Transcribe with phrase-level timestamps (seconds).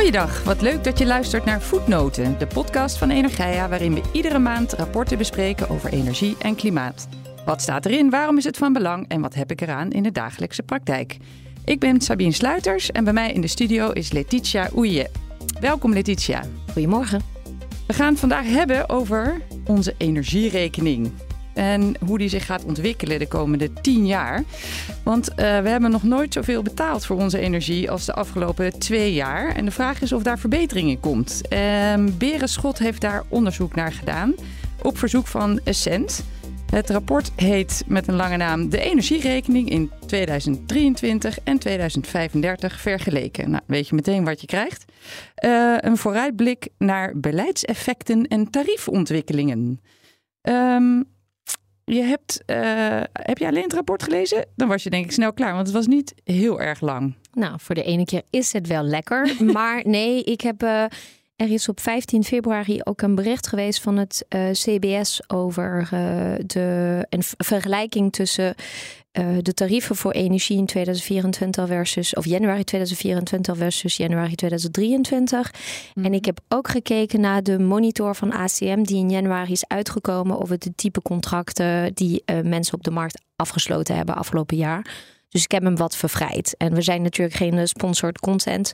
[0.00, 4.38] Goeiedag, wat leuk dat je luistert naar Voetnoten, de podcast van Energia, waarin we iedere
[4.38, 7.08] maand rapporten bespreken over energie en klimaat.
[7.44, 10.12] Wat staat erin, waarom is het van belang en wat heb ik eraan in de
[10.12, 11.16] dagelijkse praktijk?
[11.64, 15.10] Ik ben Sabine Sluiters en bij mij in de studio is Letitia Oeje.
[15.60, 16.42] Welkom Letitia.
[16.72, 17.20] Goedemorgen.
[17.86, 21.12] We gaan het vandaag hebben over onze energierekening
[21.54, 24.44] en hoe die zich gaat ontwikkelen de komende tien jaar.
[25.02, 29.12] Want uh, we hebben nog nooit zoveel betaald voor onze energie als de afgelopen twee
[29.12, 29.54] jaar.
[29.54, 31.40] En de vraag is of daar verbetering in komt.
[31.52, 31.58] Uh,
[32.18, 34.34] Berenschot heeft daar onderzoek naar gedaan
[34.82, 36.24] op verzoek van Essent.
[36.70, 43.50] Het rapport heet met een lange naam De energierekening in 2023 en 2035 vergeleken.
[43.50, 44.84] Nou, weet je meteen wat je krijgt.
[45.44, 49.80] Uh, een vooruitblik naar beleidseffecten en tariefontwikkelingen.
[50.42, 51.04] Um,
[51.84, 52.56] je hebt, uh,
[53.12, 54.46] heb je alleen het rapport gelezen?
[54.56, 57.14] Dan was je denk ik snel klaar, want het was niet heel erg lang.
[57.32, 59.36] Nou, voor de ene keer is het wel lekker.
[59.52, 60.62] maar nee, ik heb.
[60.62, 60.84] Uh,
[61.36, 65.88] er is op 15 februari ook een bericht geweest van het uh, CBS over
[66.46, 68.54] de een vergelijking tussen
[69.18, 75.52] uh, de tarieven voor energie in 2024 versus, of januari 2024 versus januari 2023.
[75.94, 76.04] Mm.
[76.04, 80.40] En ik heb ook gekeken naar de monitor van ACM, die in januari is uitgekomen
[80.40, 85.08] over de type contracten die uh, mensen op de markt afgesloten hebben afgelopen jaar.
[85.28, 86.54] Dus ik heb hem wat vervrijd.
[86.56, 88.72] En we zijn natuurlijk geen sponsored content.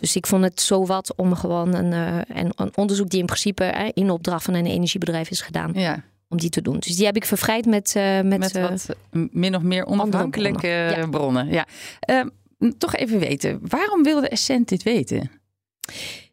[0.00, 3.90] Dus ik vond het zo wat om gewoon een, uh, een onderzoek die in principe
[3.94, 5.72] in opdracht van een energiebedrijf is gedaan.
[5.74, 6.78] Ja om die te doen.
[6.78, 10.84] Dus die heb ik vervrijd met, uh, met, met wat uh, min of meer onafhankelijke
[10.86, 11.10] bronnen.
[11.10, 11.48] bronnen.
[11.48, 11.66] Ja.
[12.10, 15.30] Uh, toch even weten, waarom wilde Essent dit weten?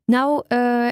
[0.06, 0.44] Nou,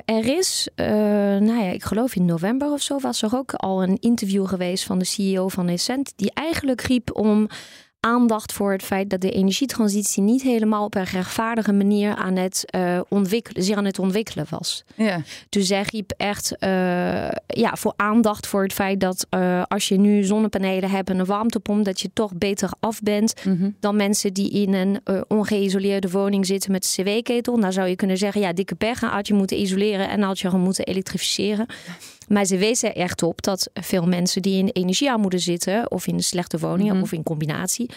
[0.05, 3.97] er is, nou ja, ik geloof in november of zo was er ook al een
[3.99, 7.47] interview geweest van de CEO van Essent, die eigenlijk riep om
[8.01, 12.65] aandacht voor het feit dat de energietransitie niet helemaal op een rechtvaardige manier aan het
[12.75, 14.83] uh, ontwikkelen, zich aan het ontwikkelen was.
[14.95, 15.21] Ja.
[15.49, 16.69] Dus zij riep echt uh,
[17.47, 21.25] ja, voor aandacht voor het feit dat uh, als je nu zonnepanelen hebt en een
[21.25, 23.75] warmtepomp, dat je toch beter af bent mm -hmm.
[23.79, 27.57] dan mensen die in een ongeïsoleerde woning zitten met een cw-ketel.
[27.57, 30.49] Nou zou je kunnen zeggen, ja, dikke pech, had je moeten isoleren en had je
[30.49, 31.65] gewoon moeten elektrificeren.
[32.31, 36.23] Maar ze wezen er echt op dat veel mensen die in energiearmoede zitten, of in
[36.23, 37.03] slechte woningen, mm -hmm.
[37.03, 37.89] of in combinatie,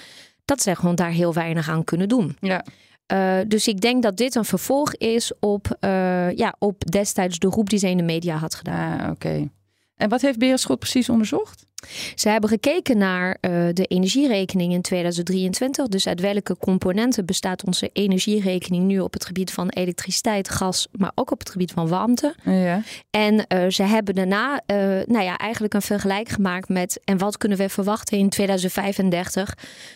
[0.44, 2.36] dat ze gewoon daar heel weinig aan kunnen doen.
[2.40, 2.64] Ja.
[3.12, 7.46] Uh, dus ik denk dat dit een vervolg is op, uh, ja, op destijds de
[7.46, 9.00] roep die ze in de media had gedaan.
[9.00, 9.10] Ah, Oké.
[9.10, 9.50] Okay.
[9.96, 11.66] En wat heeft Berenschot precies onderzocht?
[12.14, 15.88] Ze hebben gekeken naar uh, de energierekening in 2023.
[15.88, 21.12] Dus uit welke componenten bestaat onze energierekening nu op het gebied van elektriciteit, gas, maar
[21.14, 22.34] ook op het gebied van warmte.
[22.44, 22.82] Ja.
[23.10, 27.38] En uh, ze hebben daarna uh, nou ja, eigenlijk een vergelijk gemaakt met en wat
[27.38, 29.54] kunnen we verwachten in 2035.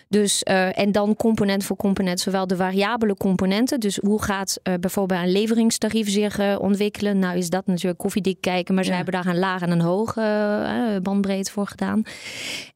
[0.09, 3.81] Dus, en dan component voor component, zowel de variabele componenten.
[3.81, 7.19] Dus hoe gaat bijvoorbeeld een leveringstarief zich ontwikkelen?
[7.19, 11.00] Nou is dat natuurlijk koffiedik kijken, maar ze hebben daar een laag en een hoge
[11.03, 11.78] bandbreedte voor gedaan.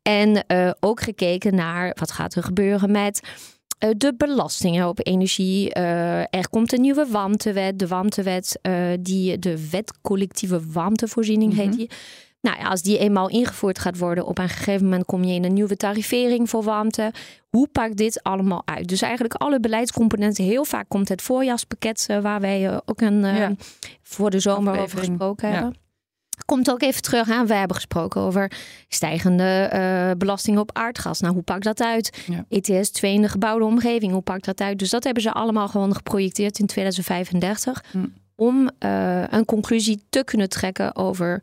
[0.02, 3.20] En uh, ook gekeken naar wat gaat er gebeuren met
[3.84, 5.76] uh, de belastingen op energie.
[5.76, 7.78] Uh, er komt een nieuwe warmtewet.
[7.78, 8.58] De warmtewet,
[9.00, 11.68] die de wet collectieve warmtevoorziening mm -hmm.
[11.68, 11.90] heet die.
[12.40, 15.44] Nou ja, als die eenmaal ingevoerd gaat worden, op een gegeven moment kom je in
[15.44, 17.12] een nieuwe tarivering voor warmte.
[17.48, 18.88] Hoe pakt dit allemaal uit?
[18.88, 20.44] Dus eigenlijk alle beleidscomponenten.
[20.44, 23.52] Heel vaak komt het voorjaarspakket, waar wij ook een ja.
[24.02, 25.54] voor de zomer over gesproken ja.
[25.54, 25.81] hebben
[26.44, 27.46] komt ook even terug aan.
[27.46, 28.52] We hebben gesproken over
[28.88, 31.20] stijgende uh, belastingen op aardgas.
[31.20, 32.24] Nou, hoe pakt dat uit?
[32.26, 32.44] Ja.
[32.48, 34.78] ETS 2 in de gebouwde omgeving, hoe pakt dat uit?
[34.78, 37.84] Dus dat hebben ze allemaal gewoon geprojecteerd in 2035.
[37.90, 37.98] Hm.
[38.34, 41.42] Om uh, een conclusie te kunnen trekken over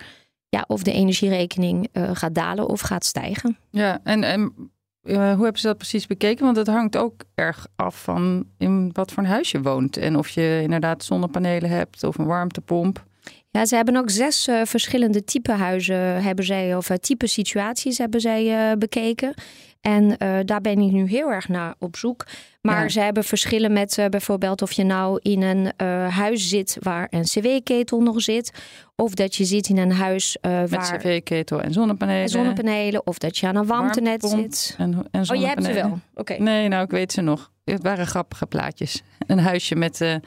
[0.49, 3.57] ja, of de energierekening uh, gaat dalen of gaat stijgen.
[3.69, 4.53] Ja, en, en
[5.01, 6.45] hoe hebben ze dat precies bekeken?
[6.45, 9.97] Want het hangt ook erg af van in wat voor een huis je woont.
[9.97, 13.07] En of je inderdaad zonnepanelen hebt of een warmtepomp.
[13.51, 17.97] Ja, ze hebben ook zes uh, verschillende type huizen hebben zij, of uh, type situaties
[17.97, 19.33] hebben zij uh, bekeken.
[19.81, 22.25] En daar ben ik nu heel erg naar op zoek.
[22.61, 22.89] Maar ja.
[22.89, 25.71] ze hebben verschillen met bijvoorbeeld of je nou in een
[26.09, 28.51] huis zit waar een cw-ketel nog zit.
[28.95, 30.97] Of dat je zit in een huis met waar...
[30.97, 32.21] cv-ketel en zonnepanelen.
[32.21, 33.07] En zonnepanelen.
[33.07, 34.75] Of dat je aan een warmtenet zit.
[34.77, 35.85] En, en oh, je hebt ze wel?
[35.85, 35.99] Oké.
[36.15, 36.37] Okay.
[36.37, 37.51] Nee, nou ik weet ze nog.
[37.65, 39.01] Het waren grappige plaatjes.
[39.27, 40.19] Een huisje met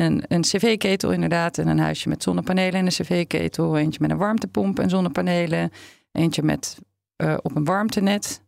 [0.00, 1.58] een, een cv-ketel inderdaad.
[1.58, 3.76] En een huisje met zonnepanelen en een cv-ketel.
[3.76, 5.70] Eentje met een warmtepomp en zonnepanelen.
[6.12, 6.78] Eentje met
[7.22, 8.40] uh, op een warmtenet.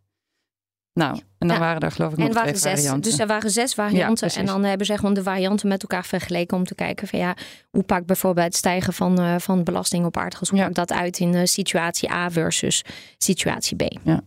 [0.93, 1.59] Nou, en dan ja.
[1.59, 3.11] waren er geloof ik en nog waren twee zes, varianten.
[3.11, 4.29] Dus er waren zes varianten.
[4.29, 7.19] Ja, en dan hebben ze gewoon de varianten met elkaar vergeleken om te kijken van
[7.19, 7.37] ja,
[7.71, 11.19] hoe pakt bijvoorbeeld het stijgen van, uh, van belasting op aardgas, hoe pakt dat uit
[11.19, 12.85] in uh, situatie A versus
[13.19, 13.99] situatie B.
[14.05, 14.21] Ja.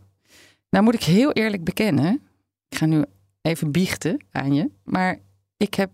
[0.70, 2.22] Nou moet ik heel eerlijk bekennen,
[2.68, 3.04] ik ga nu
[3.42, 5.20] even biechten aan je, maar
[5.58, 5.92] ik heb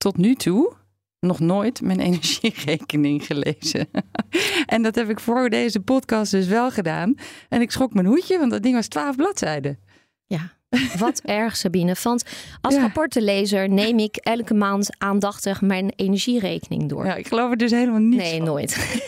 [0.00, 0.72] tot nu toe
[1.20, 3.88] nog nooit mijn energierekening gelezen.
[4.66, 7.14] en dat heb ik voor deze podcast dus wel gedaan.
[7.48, 9.78] En ik schrok mijn hoedje, want dat ding was twaalf bladzijden.
[10.26, 10.52] Ja,
[10.98, 11.94] wat erg Sabine.
[12.02, 12.24] Want
[12.60, 17.06] als rapportenlezer neem ik elke maand aandachtig mijn energierekening door.
[17.06, 19.00] Ja, ik geloof er dus helemaal niet Nee, nooit.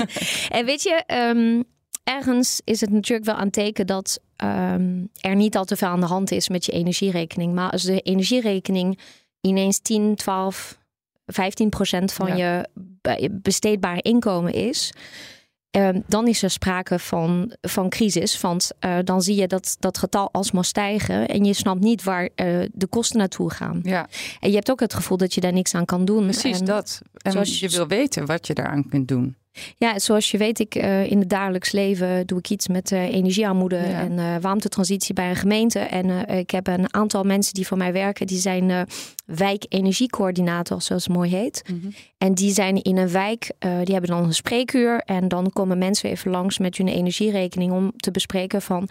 [0.48, 1.62] en weet je, ehm,
[2.04, 6.00] ergens is het natuurlijk wel aan teken dat ehm, er niet al te veel aan
[6.00, 7.54] de hand is met je energierekening.
[7.54, 8.98] Maar als de energierekening
[9.40, 10.80] ineens 10, 12,
[11.26, 12.68] 15 procent van je
[13.30, 14.92] besteedbare inkomen is.
[15.72, 18.40] Ehm, dan is er sprake van, van crisis.
[18.40, 21.28] Want uh, dan zie je dat dat getal alsmaar stijgen.
[21.28, 22.28] En je snapt niet waar uh,
[22.72, 23.80] de kosten naartoe gaan.
[23.82, 24.08] Ja.
[24.40, 26.24] En je hebt ook het gevoel dat je daar niks aan kan doen.
[26.24, 27.02] Precies en dat.
[27.12, 29.36] En zoals je wil weten wat je daaraan kunt doen.
[29.76, 33.14] Ja, zoals je weet, ik, uh, in het dagelijks leven doe ik iets met uh,
[33.14, 35.78] energiearmoede en uh, warmtetransitie bij een gemeente.
[35.78, 38.86] En ik heb een aantal mensen die voor mij werken, die zijn
[39.24, 41.62] wijkenergiecoördinator, zoals het mooi heet.
[41.66, 41.94] Mm -hmm.
[42.18, 45.02] En die zijn in een wijk, die hebben dan een spreekuur.
[45.04, 48.88] En dan komen mensen even langs met hun energierekening om te bespreken van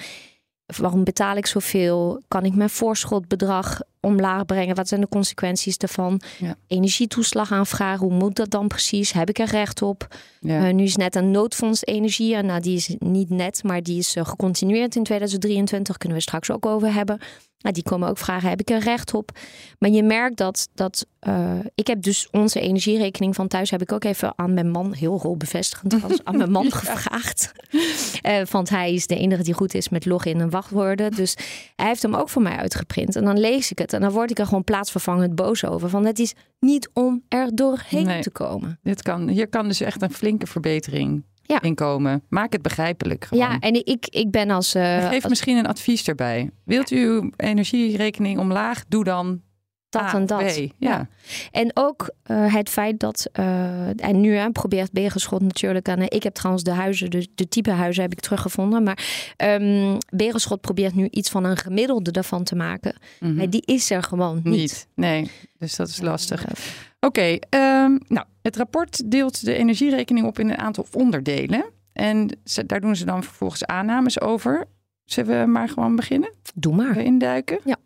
[0.78, 2.22] waarom betaal ik zoveel?
[2.28, 4.76] Kan ik mijn voorschotbedrag omlaag brengen?
[4.76, 6.22] Wat zijn de consequenties daarvan?
[6.40, 6.56] Ja.
[6.68, 9.12] Energietoeslag aanvragen, hoe moet dat dan precies?
[9.12, 10.08] Heb ik er recht op?
[10.40, 10.68] Ja.
[10.68, 12.36] Uh, nu is net een noodfonds energie.
[12.36, 15.98] En nou, die is niet net, maar die is uh, gecontinueerd in 2023.
[15.98, 17.20] Kunnen we straks ook over hebben.
[17.62, 19.32] Nou, die komen ook vragen, heb ik er recht op?
[19.80, 23.92] Maar je merkt dat, dat uh, ik heb dus onze energierekening van thuis heb ik
[23.92, 27.52] ook even aan mijn man, heel rolbevestigend aan mijn man gevraagd.
[28.26, 31.12] Uh, want hij is de enige die goed is met login en wachtwoorden.
[31.12, 31.36] Dus
[31.76, 33.16] hij heeft hem ook voor mij uitgeprint.
[33.16, 35.90] En dan lees ik het en dan word ik er gewoon plaatsvervangend boos over.
[35.90, 38.80] Van het is niet om er doorheen nee, te komen.
[38.84, 41.62] Dit kan, hier kan dus echt een flinke verbetering ja.
[41.62, 42.24] inkomen.
[42.30, 43.26] Maak het begrijpelijk.
[43.26, 43.44] Gewoon.
[43.44, 44.76] Ja, en ik, ik ben als.
[44.76, 45.30] Uh, Geef als...
[45.30, 46.50] misschien een advies erbij.
[46.66, 48.84] Wilt u uw energierekening omlaag?
[48.88, 49.42] Doe dan
[49.92, 50.40] dat A, en dat.
[50.40, 50.58] B.
[50.58, 50.70] Ja.
[50.78, 51.08] ja.
[51.52, 56.02] En ook uh, het feit dat, uh, en nu hè, probeert Berenschot natuurlijk aan.
[56.02, 58.84] Ik heb trouwens de huizen, de, de type huizen heb ik teruggevonden.
[58.84, 62.96] Maar um, Berenschot probeert nu iets van een gemiddelde daarvan te maken.
[62.96, 63.38] Mm -hmm.
[63.38, 64.44] Maar die is er gewoon niet.
[64.44, 64.88] niet.
[64.96, 66.46] Nee, dus dat is lastig.
[67.06, 67.42] Oké, okay,
[67.84, 71.66] um, nou, het rapport deelt de energierekening op in een aantal onderdelen.
[71.94, 74.66] En ze, daar doen ze dan vervolgens aannames over.
[75.06, 76.34] Zullen we maar gewoon beginnen?
[76.56, 76.98] Doe maar.
[76.98, 77.60] Induiken?
[77.64, 77.78] Ja.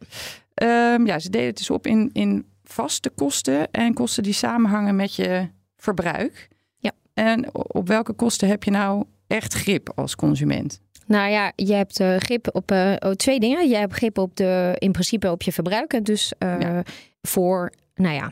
[0.93, 4.95] Um, ja, ze delen het dus op in, in vaste kosten en kosten die samenhangen
[4.95, 6.47] met je verbruik.
[6.77, 6.91] Ja.
[7.13, 10.81] En op welke kosten heb je nou echt grip als consument?
[11.07, 13.69] Nou ja, je hebt uh, grip op uh, oh, twee dingen.
[13.69, 16.05] Je hebt grip op de, in principe op je verbruik.
[16.05, 16.83] Dus uh, ja.
[17.21, 18.31] voor, nou ja,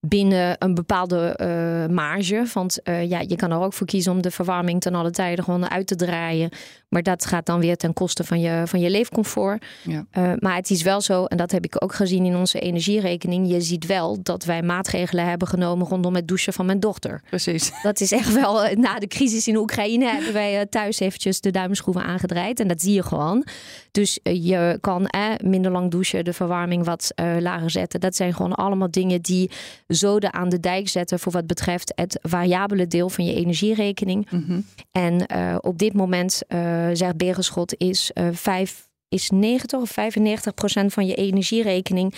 [0.00, 2.44] binnen een bepaalde uh, marge.
[2.52, 5.44] Want uh, ja, je kan er ook voor kiezen om de verwarming ten alle tijden
[5.44, 6.50] gewoon uit te draaien.
[6.88, 9.64] Maar dat gaat dan weer ten koste van je, van je leefcomfort.
[9.82, 10.06] Ja.
[10.18, 13.50] Uh, maar het is wel zo, en dat heb ik ook gezien in onze energierekening.
[13.50, 17.22] Je ziet wel dat wij maatregelen hebben genomen rondom het douchen van mijn dochter.
[17.28, 17.72] Precies.
[17.82, 22.04] Dat is echt wel, na de crisis in Oekraïne hebben wij thuis eventjes de duimschroeven
[22.04, 22.60] aangedraaid.
[22.60, 23.46] En dat zie je gewoon.
[23.90, 25.08] Dus je kan
[25.44, 28.00] minder lang douchen, de verwarming wat lager zetten.
[28.00, 29.50] Dat zijn gewoon allemaal dingen die
[29.90, 34.30] zoden aan de dijk zetten voor wat betreft het variabele deel van je energierekening.
[34.30, 34.64] Mm -hmm.
[34.90, 40.54] En uh, op dit moment, uh, zegt Berenschot, is, uh, 5, is 90 of 95
[40.54, 42.14] procent van je energierekening,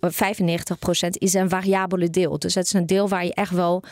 [0.00, 2.38] 95 procent is een variabele deel.
[2.38, 3.82] Dus het is een deel waar je echt wel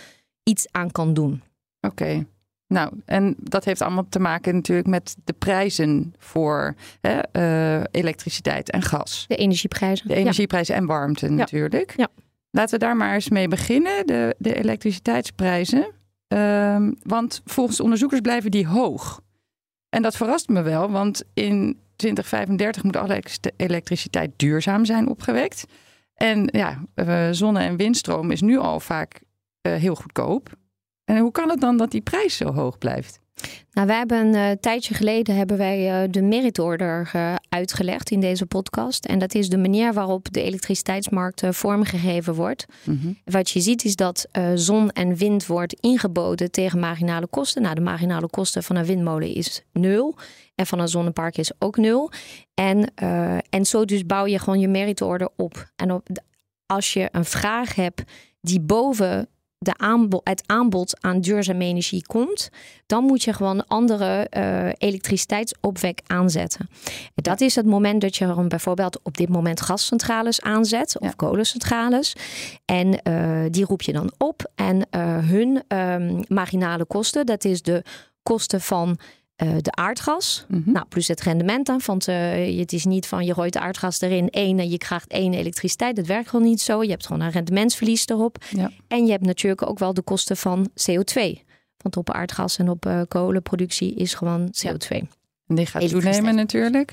[0.42, 1.42] iets aan kan doen.
[1.80, 2.02] Oké.
[2.02, 2.26] Okay.
[2.66, 7.20] Nou, en dat heeft allemaal te maken natuurlijk met de prijzen voor hè,
[7.78, 9.24] uh, elektriciteit en gas.
[9.28, 10.08] De energieprijzen.
[10.08, 10.80] De energieprijzen ja.
[10.80, 11.32] en warmte ja.
[11.32, 11.94] natuurlijk.
[11.96, 12.08] Ja.
[12.50, 15.94] Laten we daar maar eens mee beginnen, de, de elektriciteitsprijzen.
[16.28, 19.20] Um, want volgens onderzoekers blijven die hoog.
[19.88, 23.22] En dat verrast me wel, want in 2035 moet alle
[23.56, 25.64] elektriciteit duurzaam zijn opgewekt.
[26.14, 29.20] En ja, uh, zonne- en windstroom is nu al vaak
[29.62, 30.56] uh, heel goedkoop.
[31.04, 33.20] En hoe kan het dan dat die prijs zo hoog blijft?
[33.72, 38.10] Nou, wij hebben een uh, tijdje geleden hebben wij uh, de merit order uh, uitgelegd
[38.10, 39.04] in deze podcast.
[39.04, 42.66] En dat is de manier waarop de elektriciteitsmarkt vormgegeven wordt.
[42.84, 43.18] Mm -hmm.
[43.24, 47.62] Wat je ziet is dat zon en wind wordt ingeboden tegen marginale kosten.
[47.62, 50.16] Nou, de marginale kosten van een windmolen is nul.
[50.54, 52.10] En van een zonnepark is ook nul.
[52.54, 52.94] En,
[53.50, 55.70] en zo dus bouw je gewoon je merit order op.
[55.76, 56.08] En op,
[56.66, 58.02] als je een vraag hebt
[58.40, 59.28] die boven
[59.58, 62.50] de aanbod, het aanbod aan duurzame energie komt,
[62.86, 66.68] dan moet je gewoon andere uh, elektriciteitsopwek aanzetten.
[67.14, 71.12] En dat is het moment dat je bijvoorbeeld op dit moment gascentrales aanzet of ja.
[71.16, 72.16] kolencentrales.
[72.64, 74.50] En uh, die roep je dan op.
[74.54, 77.82] En uh, hun um, marginale kosten, dat is de
[78.22, 78.98] kosten van
[79.38, 80.44] eh, de aardgas.
[80.48, 80.70] Mhm.
[80.72, 81.80] Nou, plus het rendement dan.
[81.86, 85.34] Want eh, het is niet van je gooit aardgas erin één en je krijgt één
[85.34, 85.96] elektriciteit.
[85.96, 86.82] Dat werkt gewoon niet zo.
[86.82, 88.44] Je hebt gewoon een rendementsverlies erop.
[88.50, 88.70] Ja.
[88.88, 91.42] En je hebt natuurlijk ook wel de kosten van CO2.
[91.76, 94.88] Want op aardgas en op eh, kolenproductie is gewoon CO2.
[95.46, 96.92] En die gaat toenemen natuurlijk.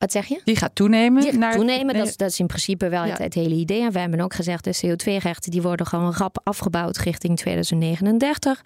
[0.00, 0.40] Wat zeg je?
[0.44, 1.22] Die gaat toenemen.
[1.22, 3.10] Die gaat naar- toenemen, dat, is, dat is in principe wel Ja.
[3.10, 3.82] het, het hele idee.
[3.82, 8.62] En we hebben ook gezegd, de CO2-rechten die worden gewoon rap afgebouwd richting 2039.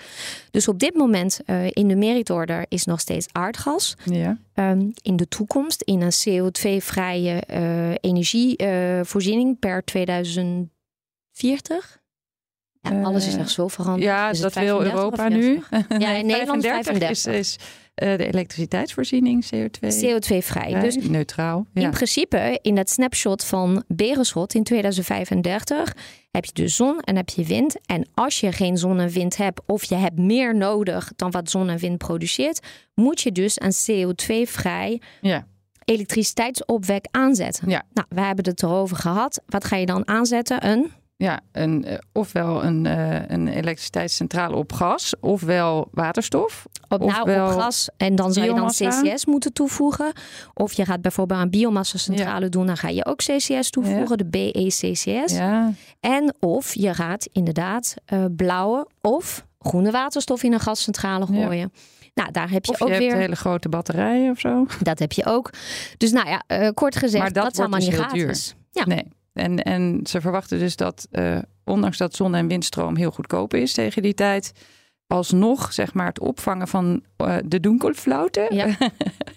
[0.50, 3.94] Dus op dit moment eh, in de merit-order is nog steeds aardgas.
[4.04, 4.38] Ja.
[4.54, 12.02] Ehm, in de toekomst, in een CO2-vrije eh, energievoorziening per 2040.
[12.80, 14.02] Ja, alles is Eh, echt zo veranderd.
[14.04, 15.62] Ja, Is dat wil 35 Europa nu.
[15.70, 15.98] 40?
[16.00, 17.34] Ja, in Nederland 35 is, 35.
[17.34, 17.58] is
[17.94, 19.78] eh, de elektriciteitsvoorziening CO2.
[19.80, 20.42] CO2-vrij.
[20.42, 21.66] vrij, Dus neutraal.
[21.74, 21.90] In Ja.
[21.90, 25.94] principe, in dat snapshot van Berenschot in 2035,
[26.30, 27.76] heb je dus zon en heb je wind.
[27.86, 31.50] En als je geen zon en wind hebt, of je hebt meer nodig dan wat
[31.50, 35.46] zon en wind produceert, moet je dus een CO2-vrij Ja.
[35.84, 37.68] elektriciteitsopwek aanzetten.
[37.68, 39.42] Nou, we hebben het erover gehad.
[39.46, 40.66] Wat ga je dan aanzetten?
[40.66, 40.90] Een
[41.24, 46.66] Ja, een, eh, ofwel een, eh, een elektriciteitscentrale op gas, ofwel waterstof.
[46.88, 48.68] op, nou, op gas en dan zou je dan.
[48.68, 50.12] CCS moeten toevoegen.
[50.54, 55.32] Of je gaat bijvoorbeeld een biomassa-centrale doen, dan ga je ook CCS toevoegen, de BECCS.
[55.32, 61.72] Ja, En of je gaat inderdaad eh, blauwe of groene waterstof in een gascentrale gooien.
[62.14, 63.16] Nou, daar heb je of je ook hebt weer.
[63.16, 64.66] hele grote batterijen of zo.
[64.80, 65.50] Dat heb je ook.
[65.96, 68.54] Dus nou ja, kort gezegd, Maar dat dat, is allemaal niet dus heel gratis.
[68.70, 68.84] Ja.
[68.84, 69.04] Nee.
[69.34, 73.72] En, en ze verwachten dus dat, eh, ondanks dat zon- en windstroom heel goedkoop is
[73.72, 74.52] tegen die tijd,
[75.06, 78.54] alsnog zeg maar het opvangen van eh, de doenkelflauten.
[78.54, 78.66] Ja.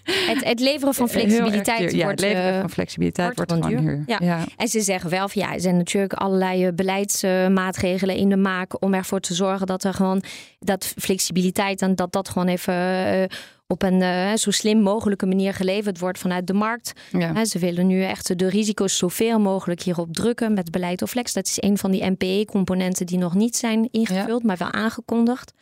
[0.08, 1.92] Het, het leveren van flexibiliteit.
[1.92, 2.22] Ja, wordt.
[2.22, 4.04] het leveren eh, van flexibiliteit wordt wordt, gewoon duur.
[4.20, 4.46] Ja.
[4.56, 8.94] En ze zeggen wel van ja, er zijn natuurlijk allerlei beleidsmaatregelen in de maak om
[8.94, 10.24] ervoor te zorgen dat er gewoon
[10.60, 13.30] dat flexibiliteit en dat dat gewoon even
[13.68, 16.94] op een eh, zo slim mogelijke manier geleverd wordt vanuit de markt.
[17.12, 17.46] Ja.
[17.46, 21.34] Ze willen nu echt de risico's zoveel mogelijk hierop drukken met beleid of flex.
[21.34, 25.54] Dat is een van die NPE-componenten die nog niet zijn ingevuld, maar wel aangekondigd.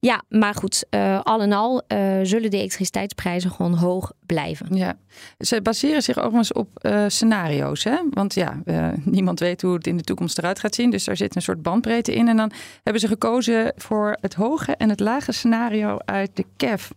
[0.00, 4.76] Ja, maar goed, eh, al in al eh, zullen de elektriciteitsprijzen gewoon hoog blijven.
[4.76, 4.96] Ja,
[5.38, 6.68] ze baseren zich overigens op
[7.06, 7.84] scenario's.
[7.84, 7.96] Hè?
[8.10, 8.62] Want ja,
[9.04, 10.90] niemand weet hoe het in de toekomst eruit gaat zien.
[10.90, 12.28] Dus daar zit een soort bandbreedte in.
[12.28, 16.92] En dan hebben ze gekozen voor het hoge en het lage scenario uit de CAF.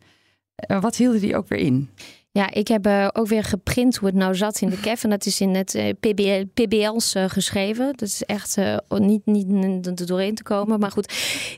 [0.56, 1.90] Eh, wat hielden die ook weer in?
[2.36, 5.04] Ja, ik heb eh, ook weer geprint hoe het nou zat in de CAF.
[5.04, 7.86] En dat is in het eh, PBL, PBL's eh, geschreven.
[7.86, 8.58] Dat is echt
[8.98, 10.80] niet, niet er doorheen te komen.
[10.80, 11.13] Maar goed,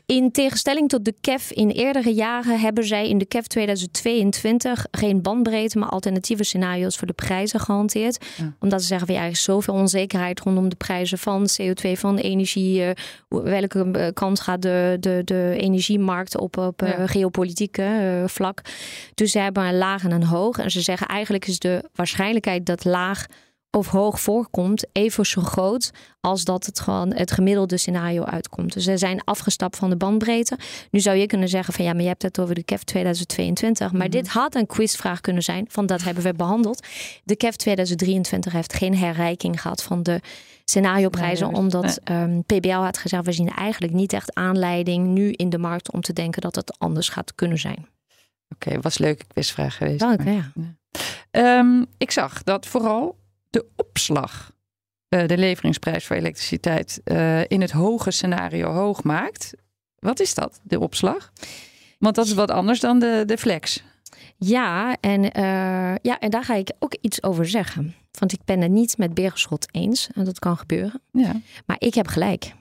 [0.06, 2.60] in tegenstelling tot de CAF in eerdere jaren...
[2.60, 5.78] hebben zij in de CAF 2022 geen bandbreedte...
[5.78, 8.26] maar alternatieve scenario's voor de prijzen gehanteerd.
[8.36, 8.54] Ja.
[8.60, 10.40] Omdat ze zeggen, er is zoveel onzekerheid...
[10.40, 12.92] rondom de prijzen van CO2, van de energie.
[13.28, 17.06] welke kant gaat de, de, de energiemarkt op, op Ja.
[17.06, 18.60] geopolitieke vlak.
[19.14, 20.66] Dus ze hebben een laag en een hoog.
[20.68, 23.26] En ze zeggen eigenlijk is de waarschijnlijkheid dat laag
[23.70, 28.72] of hoog voorkomt even zo groot als dat het gewoon het gemiddelde scenario uitkomt.
[28.72, 30.58] Dus ze zijn afgestapt van de bandbreedte.
[30.90, 33.92] Nu zou je kunnen zeggen van ja, maar je hebt het over de CAF 2022.
[33.92, 34.10] Maar Mhm.
[34.10, 36.86] dit had een quizvraag kunnen zijn, van dat hebben we behandeld.
[37.24, 40.20] De CAF 2023 heeft geen herrijking gehad van de
[40.64, 45.50] scenarioprijzen, Nee, omdat ehm, PBL had gezegd we zien eigenlijk niet echt aanleiding nu in
[45.50, 47.86] de markt om te denken dat het anders gaat kunnen zijn.
[48.54, 49.98] Oké, was een leuke quizvraag geweest.
[49.98, 50.52] Dank, maar- ja.
[51.30, 53.18] Ehm, ik zag dat vooral
[53.50, 54.52] de opslag
[55.08, 59.52] eh, de leveringsprijs voor elektriciteit eh, in het hoge scenario hoog maakt.
[59.98, 61.32] Wat is dat, de opslag?
[61.98, 63.82] Want dat is wat anders dan de, de flex.
[64.36, 65.42] Ja, en, eh,
[66.02, 67.94] ja, en daar ga ik ook iets over zeggen.
[68.18, 70.08] Want ik ben het niet met Berenschot eens.
[70.14, 71.00] En dat kan gebeuren.
[71.12, 72.52] Ja, Maar ik heb gelijk.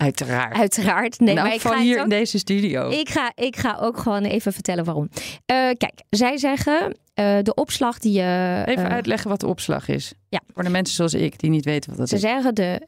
[0.00, 0.56] Uiteraard.
[0.56, 1.20] Uiteraard.
[1.20, 2.90] Nee, nou, maar ik van ga, hier in deze studio.
[2.90, 5.08] ik, ga, ik ga ook gewoon even vertellen waarom.
[5.46, 8.62] Eh, kijk, zij zeggen eh, de opslag die je...
[8.66, 10.12] Even eh, uitleggen wat de opslag is.
[10.28, 10.40] Ja.
[10.54, 12.20] Voor de mensen zoals ik die niet weten wat dat Ze is.
[12.20, 12.80] zeggen de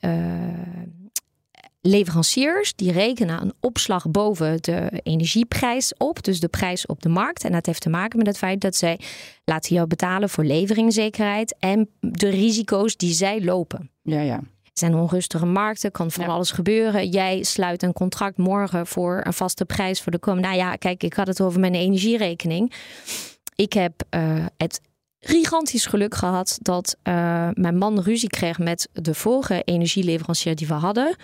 [1.81, 7.45] leveranciers die rekenen een opslag boven de energieprijs op, dus de prijs op de markt.
[7.45, 8.99] En dat heeft te maken met het feit dat zij
[9.45, 13.91] laten jou betalen voor leveringszekerheid en de risico's die zij lopen.
[14.03, 14.41] Ja, ja.
[14.73, 16.31] Zijn onrustige markten, kan van Ja.
[16.31, 17.09] alles gebeuren.
[17.09, 20.49] Jij sluit een contract morgen voor een vaste prijs voor de komende.
[20.49, 22.73] Nou ja, kijk, ik had het over mijn energierekening.
[23.55, 24.81] Ik heb eh, het
[25.21, 30.73] gigantisch geluk gehad dat eh, mijn man ruzie kreeg met de vorige energieleverancier die we
[30.75, 31.17] hadden.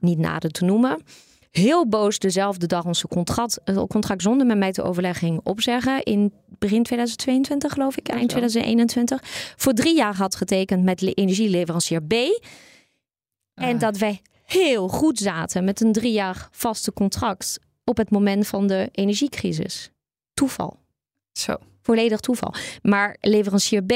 [0.00, 1.02] Niet nader te noemen.
[1.50, 6.02] Heel boos dezelfde dag onze contract, eh, contract zonder met mij te overleggen ging opzeggen.
[6.02, 8.26] In begin 2022 geloof ik, eind zo.
[8.38, 9.20] 2021.
[9.56, 12.14] Voor drie jaar had getekend met le- energieleverancier B.
[13.54, 13.80] En Ah.
[13.80, 18.66] dat wij heel goed zaten met een drie jaar vaste contract op het moment van
[18.66, 19.90] de energiecrisis.
[20.34, 20.78] Toeval.
[21.32, 21.56] Zo.
[21.82, 22.54] Volledig toeval.
[22.82, 23.92] Maar leverancier B,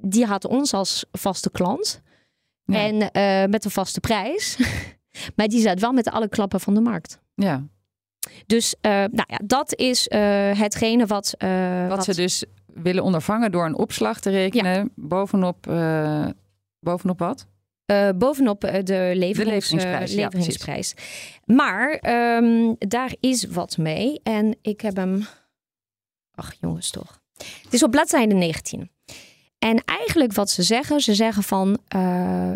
[0.00, 2.02] die had ons als vaste klant.
[2.64, 2.78] Ja.
[2.78, 4.58] En eh, met een vaste prijs.
[5.36, 7.20] maar die zat wel met alle klappen van de markt.
[7.34, 7.66] Ja.
[8.46, 10.18] Dus uh, nou ja, dat is uh,
[10.58, 14.88] hetgene wat, uh, wat, ze dus willen ondervangen door een opslag te rekenen ja.
[14.94, 15.66] bovenop,
[16.80, 17.46] bovenop wat?
[18.16, 20.12] Bovenop de, leverings, de leveringsprijs.
[20.12, 20.94] leveringsprijs.
[21.44, 22.02] maar
[22.36, 24.20] um, daar is wat mee.
[24.22, 25.26] En ik heb hem.
[26.34, 27.20] Ach jongens, toch.
[27.62, 28.90] Het is op bladzijde 19.
[29.58, 31.78] En eigenlijk wat ze zeggen, ze zeggen van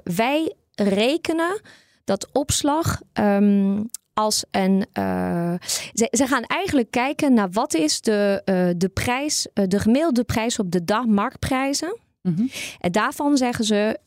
[0.02, 1.61] wij rekenen
[2.04, 4.87] dat opslag um, als een.
[4.99, 5.54] Uh,
[5.92, 10.58] ze, ze, gaan eigenlijk kijken naar wat is de, uh, de prijs, de gemiddelde prijs
[10.58, 11.99] op de dag marktprijzen.
[12.28, 12.50] Mm -hmm.
[12.80, 13.99] En daarvan zeggen ze,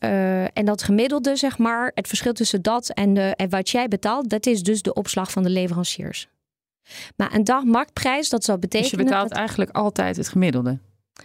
[0.53, 4.29] en dat gemiddelde, zeg maar, het verschil tussen dat en, de, en wat jij betaalt,
[4.29, 6.27] dat is dus de opslag van de leveranciers.
[7.15, 8.91] Maar een dagmarktprijs, dat zou betekenen.
[8.91, 9.37] Dus je betaalt dat...
[9.37, 10.77] eigenlijk altijd het gemiddelde.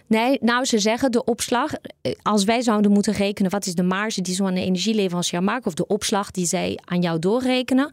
[0.07, 1.71] Nee, nou ze zeggen de opslag,
[2.21, 5.65] als wij zouden moeten rekenen wat is de marge die zo aan de energieleverancier maakt,
[5.65, 7.89] of de opslag die zij aan jou doorrekenen.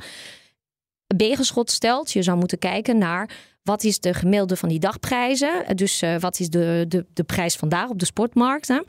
[1.17, 3.31] Begenschot stelt, je zou moeten kijken naar
[3.65, 5.77] wat is de gemiddelde van die dagprijzen.
[5.77, 8.85] Dus uh, wat is de, de, de prijs vandaag op de sportmarkten.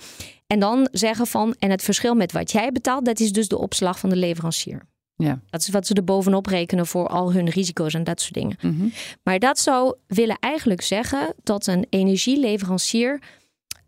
[0.48, 3.58] En dan zeggen van, en het verschil met wat jij betaalt, dat is dus de
[3.58, 4.82] opslag van de leverancier.
[5.15, 5.39] Ja.
[5.50, 8.58] Dat is wat ze er bovenop rekenen voor al hun risico's en dat soort dingen.
[8.62, 8.91] Mm -hmm.
[9.24, 13.22] Maar dat zou willen eigenlijk zeggen dat een energieleverancier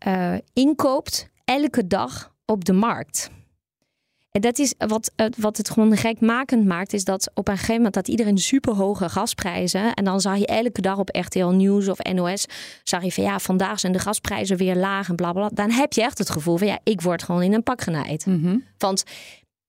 [0.06, 3.30] uh, inkoopt elke dag op de markt.
[4.38, 7.94] En dat is wat, wat het gewoon gekmakend maakt, is dat op een gegeven moment
[7.94, 9.94] dat iedereen super hoge gasprijzen.
[9.94, 12.46] En dan zag je elke dag op RTL Nieuws of NOS,
[12.82, 15.50] zag je van ja, vandaag zijn de gasprijzen weer laag en bla bla.
[15.54, 18.26] Dan heb je echt het gevoel van ja, ik word gewoon in een pak genaaid.
[18.26, 18.64] Mm -hmm.
[18.78, 19.04] Want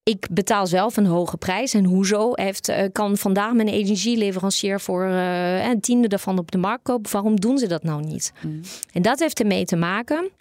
[0.03, 1.73] ik betaal zelf een hoge prijs.
[1.73, 6.57] En hoezo heeft, uh, kan vandaag mijn energieleverancier voor uh, een tiende daarvan op de
[6.57, 7.11] markt kopen?
[7.11, 8.33] Waarom doen ze dat nou niet?
[8.41, 8.61] Mm.
[8.93, 10.31] En dat heeft ermee te maken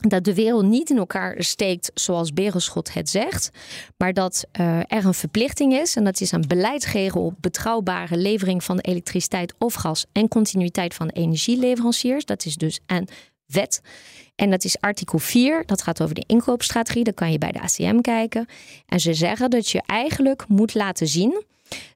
[0.00, 3.50] dat de wereld niet in elkaar steekt zoals Berenschot het zegt,
[3.96, 8.78] maar dat uh, er een verplichting is en dat is een beleidsregel betrouwbare levering van
[8.78, 12.24] elektriciteit of gas en continuïteit van energieleveranciers.
[12.24, 13.08] Dat is dus een
[13.46, 13.80] wet.
[14.34, 17.04] En dat is artikel 4, dat gaat over de inkoopstrategie.
[17.04, 18.46] Dan kan je bij de ACM kijken.
[18.86, 21.44] En ze zeggen dat je eigenlijk moet laten zien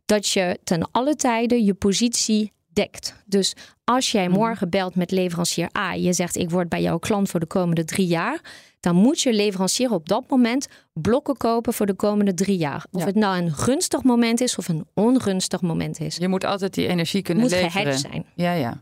[0.07, 3.15] dat je ten alle tijde je positie dekt.
[3.27, 3.55] Dus
[3.85, 7.41] als jij morgen belt met leverancier A, je zegt ik word bij jouw klant voor
[7.41, 8.41] de komende drie jaar,
[8.81, 12.87] dan moet je leverancier op dat moment blokken kopen voor de komende drie jaar.
[12.91, 13.07] Of Ja.
[13.07, 16.17] het nou een gunstig moment is of een ongunstig moment is.
[16.17, 17.73] Je moet altijd die energie kunnen moet leveren.
[17.73, 18.25] gehedged zijn.
[18.35, 18.81] Ja, ja.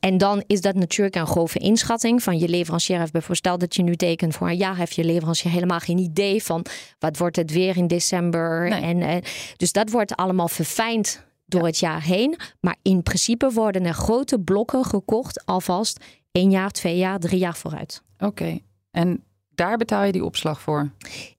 [0.00, 2.98] En dan is dat natuurlijk een grove inschatting van je leverancier.
[2.98, 5.98] Heeft bijvoorbeeld stel dat je nu tekent voor een jaar, heeft je leverancier helemaal geen
[5.98, 6.66] idee van
[6.98, 8.68] wat wordt het weer in december.
[8.68, 8.80] Nee.
[8.80, 9.16] En, eh,
[9.56, 12.36] dus dat wordt allemaal verfijnd door het jaar heen.
[12.60, 17.56] Maar in principe worden er grote blokken gekocht alvast één jaar, twee jaar, drie jaar
[17.56, 18.02] vooruit.
[18.18, 18.58] Oké.
[18.90, 20.90] En daar betaal je die opslag voor?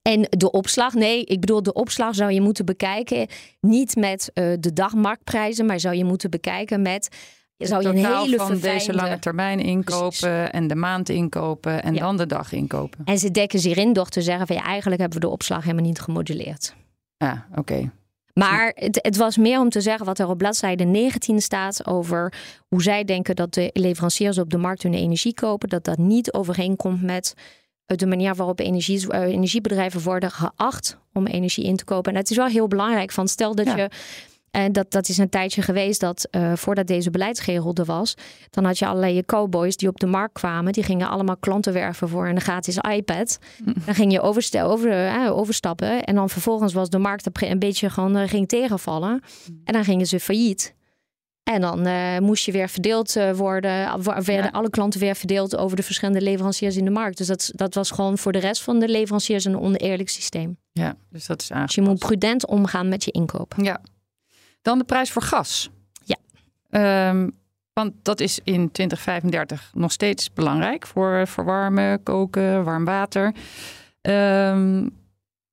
[0.01, 3.27] En de opslag, nee, ik bedoel, de opslag zou je moeten bekijken
[3.61, 7.15] niet met eh, de dagmarktprijzen, maar zou je moeten bekijken met.
[7.57, 8.59] Zou je een hele van verfijnde...
[8.59, 10.49] deze lange termijn inkopen Precies.
[10.51, 11.99] en de maand inkopen en Ja.
[11.99, 12.99] dan de dag inkopen.
[13.05, 15.63] En ze dekken zich in door te zeggen van ja, eigenlijk hebben we de opslag
[15.63, 16.75] helemaal niet gemoduleerd.
[17.17, 17.91] Ja, oké.
[18.37, 22.33] Maar het, het was meer om te zeggen wat er op bladzijde 19 staat over
[22.67, 26.33] hoe zij denken dat de leveranciers op de markt hun energie kopen, dat dat niet
[26.33, 27.33] overeenkomt met
[27.85, 32.11] de manier waarop energie, eh, energiebedrijven worden geacht om energie in te kopen.
[32.11, 33.75] En het is wel heel belangrijk, van stel dat Ja.
[33.75, 33.89] je
[34.57, 38.13] en dat, dat is een tijdje geweest dat eh, voordat deze beleidsregel er was,
[38.49, 40.73] dan had je allerlei cowboys die op de markt kwamen.
[40.73, 43.39] Die gingen allemaal klanten werven voor een gratis iPad.
[43.85, 46.03] Dan ging je over, eh, overstappen.
[46.03, 49.21] En dan vervolgens was de markt een beetje gewoon eh, ging tegenvallen.
[49.63, 50.75] En dan gingen ze failliet.
[51.43, 51.87] En dan
[52.23, 54.03] moest je weer verdeeld worden.
[54.03, 54.49] Werden Ja.
[54.51, 57.17] alle klanten weer verdeeld over de verschillende leveranciers in de markt.
[57.17, 60.57] Dus dat, dat was gewoon voor de rest van de leveranciers een oneerlijk systeem.
[60.71, 61.75] Ja, dus dat is Dus aangepast.
[61.75, 63.53] je moet prudent omgaan met je inkoop.
[63.61, 63.81] Ja.
[64.67, 65.69] Dan de prijs voor gas.
[66.03, 66.15] Ja.
[66.69, 67.29] Ehm,
[67.73, 73.33] want dat is in 2035 nog steeds belangrijk voor verwarmen, koken, warm water.
[74.01, 74.79] Ehm,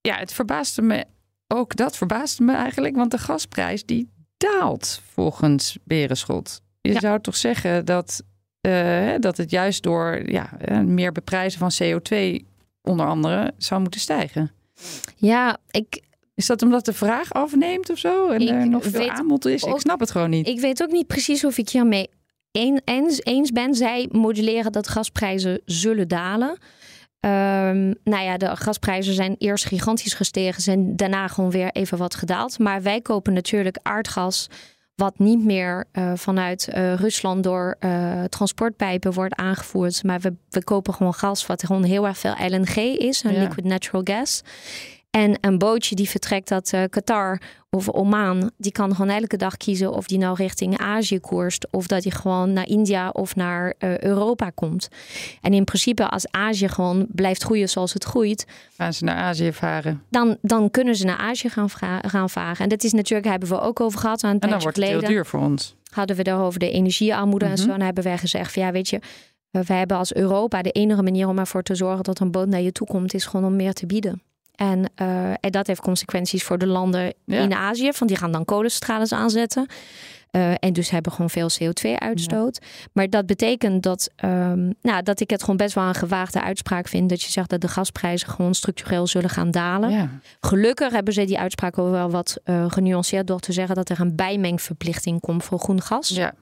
[0.01, 1.05] ja, het verbaasde me
[1.49, 6.61] ook, dat verbaasde me eigenlijk, want de gasprijs die daalt volgens Berenschot.
[6.81, 7.01] Je Ja.
[7.01, 8.23] zou toch zeggen dat,
[8.61, 12.47] eh, dat het juist door ja, eh, meer beprijzen van CO2
[12.83, 14.53] onder andere zou moeten stijgen.
[15.17, 16.03] Ja, ik,
[16.35, 18.29] Is dat omdat de vraag afneemt of zo?
[18.29, 19.63] En Ik er nog veel aanbod is?
[19.63, 20.49] Ik snap het gewoon niet.
[20.49, 22.11] Ik weet ook niet precies of ik hiermee
[22.53, 23.75] een, eens, eens ben.
[23.75, 26.59] Zij moduleren dat gasprijzen zullen dalen.
[27.21, 32.15] Ehm, nou ja, de gasprijzen zijn eerst gigantisch gestegen, zijn daarna gewoon weer even wat
[32.15, 32.59] gedaald.
[32.59, 34.49] Maar wij kopen natuurlijk aardgas
[34.95, 40.03] wat niet meer uh, vanuit uh, Rusland door uh, transportpijpen wordt aangevoerd.
[40.03, 43.65] Maar we, we kopen gewoon gas, wat gewoon heel erg veel LNG is, een liquid
[43.65, 44.43] natural gas.
[45.15, 49.57] En een bootje die vertrekt uit uh, Qatar of Oman, die kan gewoon elke dag
[49.57, 53.75] kiezen of die nou richting Azië koerst of dat hij gewoon naar India of naar
[53.79, 54.89] uh, Europa komt.
[55.41, 58.47] En in principe, als Azië gewoon blijft groeien zoals het groeit,
[58.77, 60.03] gaan ze naar Azië varen.
[60.11, 62.59] Dan, dan kunnen ze naar Azië gaan, gaan varen.
[62.59, 64.87] En dat is natuurlijk, hebben we ook over gehad aan het En dan wordt het
[64.87, 65.75] heel duur voor ons.
[65.91, 67.61] Hadden we daarover de energiearmoede mm -hmm.
[67.61, 67.73] en zo.
[67.73, 69.01] En hebben wij gezegd: van, ja, weet je,
[69.51, 72.61] we hebben als Europa de enige manier om ervoor te zorgen dat een boot naar
[72.61, 74.23] je toe komt, is gewoon om meer te bieden.
[74.55, 77.41] En, uh, en, dat heeft consequenties voor de landen ja.
[77.41, 77.93] in Azië.
[77.93, 79.67] Van die gaan dan kolenstralen aanzetten.
[80.31, 82.59] Uh, en dus hebben gewoon veel CO2-uitstoot.
[82.61, 82.69] Ja.
[82.93, 86.89] Maar dat betekent dat, um, nou, dat ik het gewoon best wel een gewaagde uitspraak
[86.89, 87.09] vind.
[87.09, 89.91] Dat je zegt dat de gasprijzen gewoon structureel zullen gaan dalen.
[89.91, 90.09] Ja.
[90.41, 94.01] Gelukkig hebben ze die uitspraak ook wel wat uh, genuanceerd door te zeggen dat er
[94.01, 96.09] een bijmengverplichting komt voor groen gas.
[96.09, 96.35] Ja.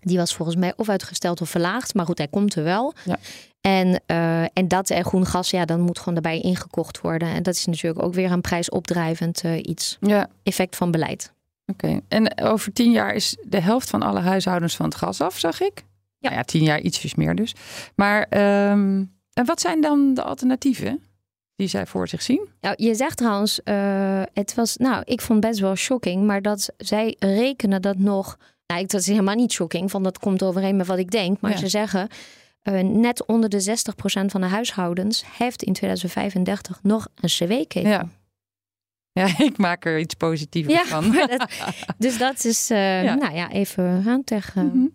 [0.00, 1.94] Die was volgens mij of uitgesteld of verlaagd.
[1.94, 2.94] Maar goed, hij komt er wel.
[3.04, 3.18] Ja.
[3.60, 7.28] En, uh, en dat en groen gas, ja, dan moet gewoon erbij ingekocht worden.
[7.28, 9.96] En dat is natuurlijk ook weer een prijsopdrijvend uh, iets.
[10.00, 10.28] Ja.
[10.42, 11.32] Effect van beleid.
[11.66, 11.86] Oké.
[11.86, 12.00] Okay.
[12.08, 15.60] En over tien jaar is de helft van alle huishoudens van het gas af, zag
[15.60, 15.84] ik.
[16.18, 17.54] Ja, nou ja tien jaar ietsjes meer dus.
[17.94, 18.26] Maar
[18.70, 21.02] um, en wat zijn dan de alternatieven?
[21.56, 22.48] Die zij voor zich zien?
[22.60, 26.70] Nou, je zegt trouwens, uh, het was, nou, ik vond best wel shocking, maar dat
[26.76, 28.38] zij rekenen dat nog.
[28.66, 31.40] Nou, dat is helemaal niet shocking, van dat komt overeen met wat ik denk.
[31.40, 31.56] Maar ja.
[31.56, 32.08] ze zeggen,
[32.62, 33.72] uh, net onder de 60%
[34.26, 37.90] van de huishoudens heeft in 2035 nog een CW-ketel.
[37.90, 38.08] Ja.
[39.12, 41.12] ja, ik maak er iets positiefs ja, van.
[41.12, 41.50] Dat,
[41.98, 43.14] dus dat is, uh, ja.
[43.14, 44.64] nou ja, even aan tegen.
[44.64, 44.94] Mm -hmm.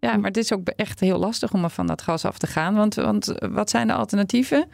[0.00, 2.46] Ja, maar het is ook echt heel lastig om er van dat gas af te
[2.46, 2.74] gaan.
[2.74, 4.68] Want, want wat zijn de alternatieven?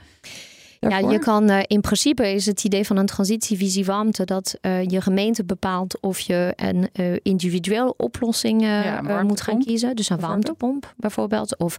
[0.81, 1.01] Daarvoor?
[1.01, 4.85] Ja, je kan uh, in principe is het idee van een transitievisie warmte dat uh,
[4.85, 9.97] je gemeente bepaalt of je een uh, individuele oplossing ja, moet gaan kiezen.
[9.97, 11.59] Dus een warmtepomp bijvoorbeeld.
[11.59, 11.77] Of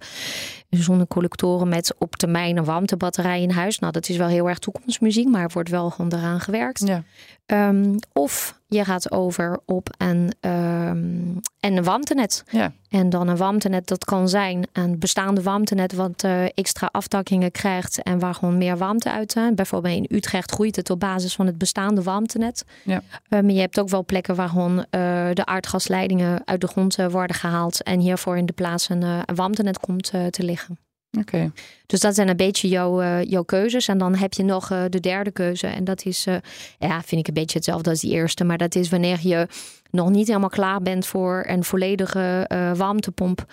[0.69, 3.79] zonnecollectoren met op termijn een warmtebatterij in huis.
[3.79, 6.87] Nou, dat is wel heel erg toekomstmuziek, maar er wordt wel gewoon eraan gewerkt.
[6.87, 7.03] Ja.
[7.51, 12.43] Um, of je gaat over op een, um, een warmtenet.
[12.49, 12.71] Ja.
[12.89, 18.03] En dan een warmtenet, dat kan zijn een bestaande warmtenet wat uh, extra aftakkingen krijgt
[18.03, 19.55] en waar gewoon meer warmte uit zijn.
[19.55, 22.65] Bijvoorbeeld in Utrecht groeit het op basis van het bestaande warmtenet.
[22.83, 23.01] Ja.
[23.29, 24.85] Maar je hebt ook wel plekken waar gewoon uh,
[25.33, 29.79] de aardgasleidingen uit de grond worden gehaald en hiervoor in de plaats een, een warmtenet
[29.79, 30.79] komt te liggen.
[31.17, 31.35] Oké.
[31.35, 31.51] Okay.
[31.85, 33.87] Dus dat zijn een beetje jouw, uh, jouw keuzes.
[33.87, 35.67] En dan heb je nog uh, de derde keuze.
[35.67, 36.35] En dat is, uh,
[36.79, 38.43] ja, vind ik een beetje hetzelfde als die eerste.
[38.43, 39.47] Maar dat is wanneer je
[39.91, 42.45] nog niet helemaal klaar bent voor een volledige
[42.77, 43.45] warmtepomp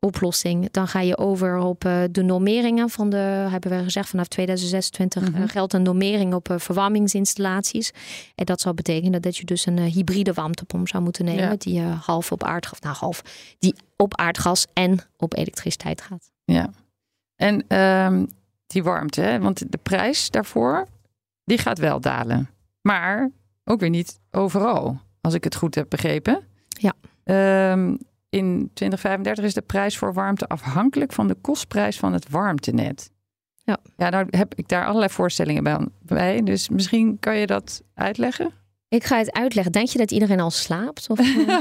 [0.00, 0.70] oplossing.
[0.70, 3.16] Dan ga je over op de normeringen van de,
[3.50, 5.48] hebben we gezegd, vanaf 2026 mm -hmm.
[5.48, 7.90] geldt een normering op verwarmingsinstallaties.
[8.34, 11.44] En dat zou betekenen dat je dus een hybride warmtepomp zou moeten nemen.
[11.44, 11.54] Ja.
[11.58, 13.22] Die half op aardgas, nou half,
[13.58, 16.30] die op aardgas en op elektriciteit gaat.
[16.44, 16.70] Ja.
[17.36, 18.28] En um,
[18.66, 19.38] die warmte, hè?
[19.38, 20.86] want de prijs daarvoor,
[21.44, 22.50] die gaat wel dalen.
[22.80, 23.30] Maar
[23.64, 26.42] ook weer niet overal, als ik het goed heb begrepen.
[26.68, 26.92] Ja.
[27.72, 33.10] Um, in 2035 is de prijs voor warmte afhankelijk van de kostprijs van het warmtenet.
[33.56, 33.78] Ja.
[33.96, 36.42] Ja, nou heb ik daar allerlei voorstellingen bij.
[36.42, 38.52] Dus misschien kan je dat uitleggen?
[38.94, 39.72] Ik ga het uitleggen.
[39.72, 41.06] Denk je dat iedereen al slaapt?
[41.08, 41.18] Of...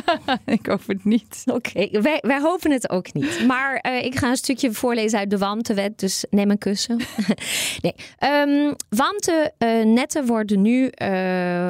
[0.46, 1.44] ik hoop het niet.
[1.46, 2.02] Oké, okay.
[2.02, 3.46] wij, wij, hopen het ook niet.
[3.48, 7.00] Maar uh, ik ga een stukje voorlezen uit de warmtewet, dus neem een kussen.
[7.82, 7.96] nee.
[8.20, 10.90] Um, warmtenetten worden nu uh,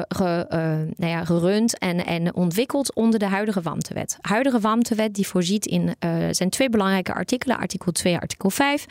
[0.08, 0.58] ge, uh,
[0.96, 4.18] nou ja, gerund en, en ontwikkeld onder de huidige warmtewet.
[4.20, 5.94] De huidige warmtewet die voorziet in
[6.30, 8.86] zijn twee belangrijke artikelen, artikel 2 en artikel 5.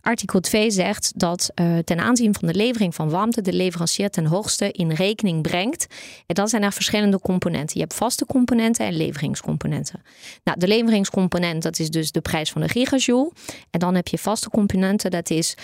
[0.00, 1.50] Artikel 2 zegt dat
[1.84, 5.86] ten aanzien van de levering van warmte de leverancier ten hoogste in rekening brengt
[6.26, 7.74] en dat zijn er verschillende componenten.
[7.74, 10.02] Je hebt vaste componenten en leveringscomponenten.
[10.44, 13.32] Nou, de leveringscomponent, dat is dus de prijs van de gigajoule.
[13.70, 15.54] En dan heb je vaste componenten, dat is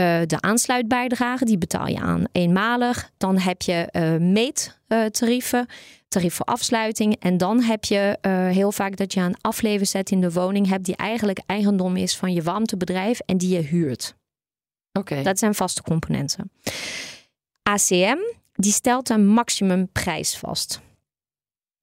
[0.00, 1.44] uh, de aansluitbijdrage.
[1.44, 3.10] Die betaal je aan eenmalig.
[3.16, 5.66] Dan heb je uh, meettarieven,
[6.08, 7.16] tarief voor afsluiting.
[7.20, 10.84] En dan heb je uh, heel vaak dat je een afleverzet in de woning hebt...
[10.84, 14.14] die eigenlijk eigendom is van je warmtebedrijf en die je huurt.
[14.92, 15.12] Oké.
[15.12, 15.24] Okay.
[15.24, 16.50] Dat zijn vaste componenten.
[17.62, 18.18] ACM,
[18.60, 20.80] die stelt een maximumprijs vast.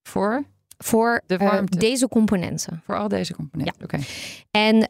[0.02, 0.44] Voor?
[0.78, 2.82] Voor uh, deze componenten.
[2.86, 3.84] Voor al deze componenten, ja.
[3.84, 3.94] oké.
[3.94, 4.06] Okay.
[4.50, 4.86] En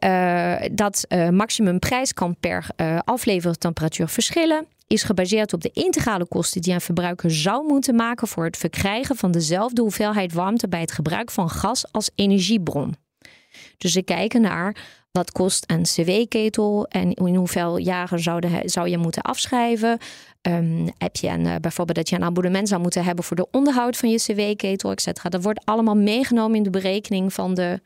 [0.64, 2.66] uh, dat uh, maximumprijs kan per
[3.05, 4.66] aflevertemperatuur verschillen.
[4.87, 9.16] Is gebaseerd op de integrale kosten die een verbruiker zou moeten maken voor het verkrijgen
[9.16, 12.96] van dezelfde hoeveelheid warmte bij het gebruik van gas als energiebron.
[13.79, 14.77] Dus ze kijken naar
[15.12, 19.98] wat kost een cw-ketel en in hoeveel jaren zou, de, zou je moeten afschrijven.
[20.42, 23.48] Um, heb je een, eh, bijvoorbeeld dat je een abonnement zou moeten hebben voor de
[23.51, 25.29] onderhoud van je cw-ketel, et cetera.
[25.29, 27.81] Dat wordt allemaal meegenomen in de berekening van de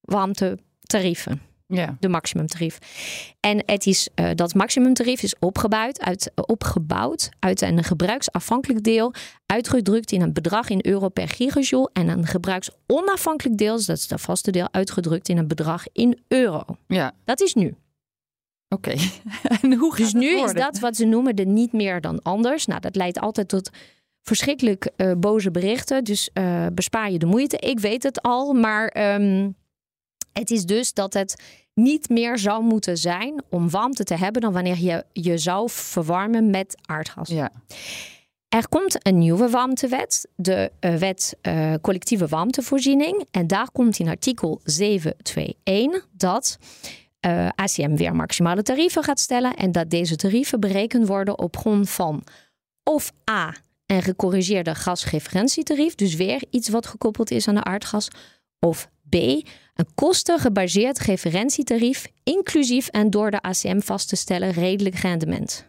[0.00, 1.42] warmtetarieven.
[1.66, 1.96] Ja.
[2.00, 2.78] De maximumtarief.
[3.40, 9.14] En het is, uh, dat maximumtarief is opgebouwd uit, opgebouwd uit een gebruiksafhankelijk deel,
[9.46, 11.90] uitgedrukt in een bedrag in euro per gigajoule.
[11.92, 16.18] En een gebruiksonafhankelijk deel, dus dat is het vaste deel, uitgedrukt in een bedrag in
[16.28, 16.62] euro.
[16.86, 17.12] Ja.
[17.24, 17.74] Dat is nu.
[18.74, 18.90] Oké.
[19.62, 22.66] en hoe gaat dus nu is dat wat ze noemen de niet meer dan anders.
[22.66, 23.70] Nou, dat leidt altijd tot
[24.22, 26.04] verschrikkelijk uh, boze berichten.
[26.04, 27.56] Dus uh, bespaar je de moeite.
[27.56, 29.56] Ik weet het al, maar um,
[30.32, 31.42] het is dus dat het
[31.74, 36.50] niet meer zou moeten zijn om warmte te hebben dan wanneer je je zou verwarmen
[36.50, 37.28] met aardgas.
[37.28, 37.52] Ja.
[38.48, 41.36] Er komt een nieuwe warmtewet, de uh, wet
[41.80, 43.24] collectieve warmtevoorziening.
[43.30, 46.58] En daar komt in artikel 721 dat
[47.26, 49.54] uh, eh, ACM weer maximale tarieven gaat stellen.
[49.54, 52.24] En dat deze tarieven berekend worden op grond van
[52.82, 53.54] of A,
[53.86, 55.94] een gecorrigeerde gasreferentietarief.
[55.94, 58.08] Dus weer iets wat gekoppeld is aan de aardgas.
[58.58, 65.68] Of B, een kostengebaseerd referentietarief, inclusief en door de ACM vast te stellen redelijk rendement.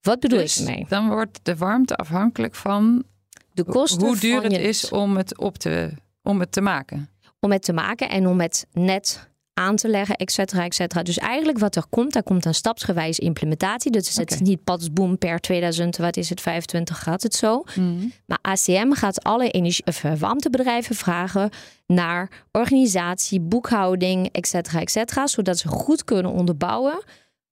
[0.00, 0.86] Wat bedoel dus, ik ermee?
[0.88, 3.04] Dan wordt de warmte afhankelijk van
[3.52, 5.90] de kosten hoe duur het is om het op te,
[6.22, 7.08] om het te maken.
[7.40, 11.02] Om het te maken en om het net aan te leggen, et cetera, et cetera.
[11.02, 13.90] Dus eigenlijk wat er komt, daar komt een stapsgewijze implementatie.
[13.90, 17.62] Dus het is niet pas boom per 2000, wat is het, 25 gaat het zo.
[17.74, 18.06] Mhm.
[18.26, 21.50] Maar ACM gaat alle energie, of, eh, warmtebedrijven vragen
[21.86, 25.26] naar organisatie, boekhouding, et cetera, et cetera.
[25.26, 27.04] Zodat ze goed kunnen onderbouwen.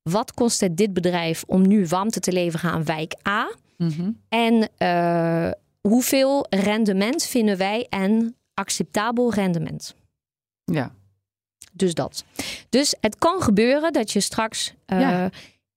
[0.02, 3.54] Wat kost het dit bedrijf om nu warmte te leveren aan wijk A?
[3.76, 4.10] Mhm.
[4.28, 9.94] En uh, hoeveel rendement vinden wij en acceptabel rendement?
[10.64, 10.92] Ja.
[11.72, 12.24] Dus dat.
[12.68, 15.24] Dus het kan gebeuren dat je straks uh,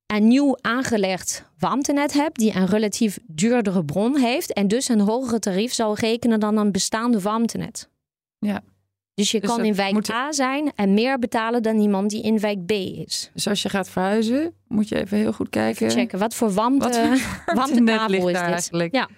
[0.05, 5.39] een nieuw aangelegd warmtenet hebt die een relatief duurdere bron heeft en dus een hogere
[5.39, 7.89] tarief zal rekenen dan een bestaande warmtenet.
[8.39, 8.63] Ja.
[9.13, 12.39] Dus je dus kan in wijk A zijn en meer betalen dan iemand die in
[12.39, 13.29] wijk B is.
[13.33, 15.89] Dus als je gaat verhuizen, moet je even heel goed kijken.
[15.91, 18.35] checken wat voor warmte, warmte is dit.
[18.35, 18.95] Eigenlijk.
[18.95, 19.09] Ja.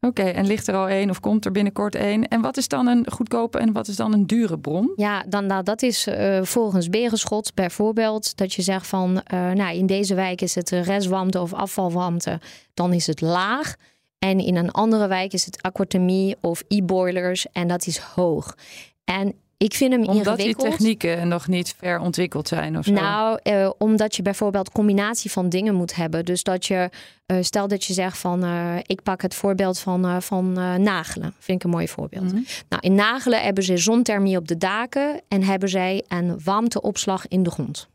[0.00, 2.28] Oké, en ligt er al één of komt er binnenkort één?
[2.28, 4.92] En wat is dan een goedkope en wat is dan een dure bron?
[4.96, 9.76] Ja, dan, nou, dat is uh, volgens Berenschot bijvoorbeeld dat je zegt van, uh, nou
[9.76, 12.40] in deze wijk is het restwarmte of afvalwarmte,
[12.74, 13.74] dan is het laag.
[14.18, 18.54] En in een andere wijk is het aquathermie of e-boilers en dat is hoog.
[19.04, 20.64] En ik vind hem omdat ingewikkeld.
[20.64, 22.92] Omdat die technieken nog niet ver ontwikkeld zijn of zo?
[22.92, 26.24] Nou, uh, omdat je bijvoorbeeld combinatie van dingen moet hebben.
[26.24, 26.90] Dus dat je,
[27.26, 31.34] uh, stel dat je zegt van, uh, ik pak het voorbeeld van, van nagelen.
[31.38, 32.24] Vind ik een mooi voorbeeld.
[32.24, 32.44] Mm -hmm.
[32.68, 37.42] Nou, in nagelen hebben ze zonthermie op de daken en hebben zij een warmteopslag in
[37.42, 37.88] de grond.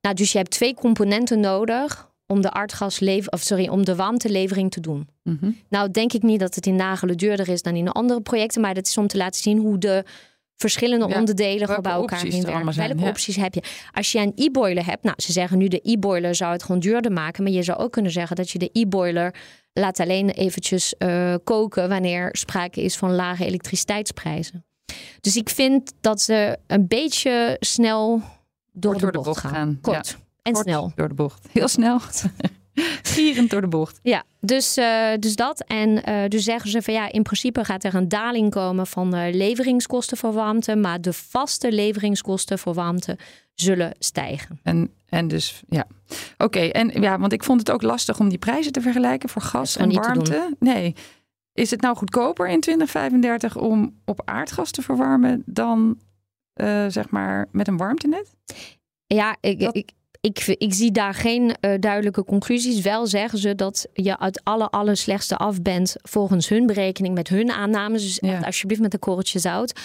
[0.00, 4.70] Nou, dus je hebt twee componenten nodig om de aardgaslever, of sorry, om de warmtelevering
[4.70, 5.08] te doen.
[5.22, 5.56] Mm -hmm.
[5.68, 8.74] Nou, denk ik niet dat het in nagelen duurder is dan in andere projecten, maar
[8.74, 10.04] dat is om te laten zien hoe de
[10.56, 12.74] verschillende onderdelen gewoon bij elkaar heen werken.
[12.76, 13.08] Welke ja.
[13.08, 13.62] opties heb je?
[13.92, 17.12] Als je een e-boiler hebt, nou, ze zeggen nu de e-boiler zou het gewoon duurder
[17.12, 19.34] maken, maar je zou ook kunnen zeggen dat je de e-boiler
[19.72, 24.64] laat alleen eventjes uh, koken wanneer sprake is van lage elektriciteitsprijzen.
[25.20, 28.22] Dus ik vind dat ze een beetje snel
[28.72, 29.50] door, de, door bocht de, bocht gaan.
[29.50, 29.78] gaan.
[29.80, 30.08] Kort.
[30.08, 30.24] Ja.
[30.42, 30.92] En Kort snel.
[30.94, 31.46] Door de bocht.
[31.52, 32.00] Heel snel.
[33.16, 34.00] Gierend door de bocht.
[34.02, 35.64] Ja, dus, uh, dus dat.
[35.66, 39.10] En uh, dus zeggen ze van ja, in principe gaat er een daling komen van
[39.10, 43.18] de leveringskosten voor warmte, maar de vaste leveringskosten voor warmte
[43.54, 44.60] zullen stijgen.
[44.62, 45.86] En, en dus ja,
[46.38, 46.60] oké.
[46.60, 49.76] En ja, want ik vond het ook lastig om die prijzen te vergelijken voor gas
[49.76, 50.54] en warmte.
[50.58, 50.94] Nee.
[51.52, 55.98] Is het nou goedkoper in 2035 om op aardgas te verwarmen dan
[56.60, 58.34] uh, zeg maar met een warmtenet?
[59.06, 59.90] Ja, ik, ik,
[60.26, 62.80] ik, ik zie daar geen uh, duidelijke conclusies.
[62.80, 67.28] Wel zeggen ze dat je uit alle, alle slechtste af bent volgens hun berekening met
[67.28, 68.02] hun aannames.
[68.02, 68.40] Dus ja.
[68.40, 69.80] alsjeblieft met een korreltje zout.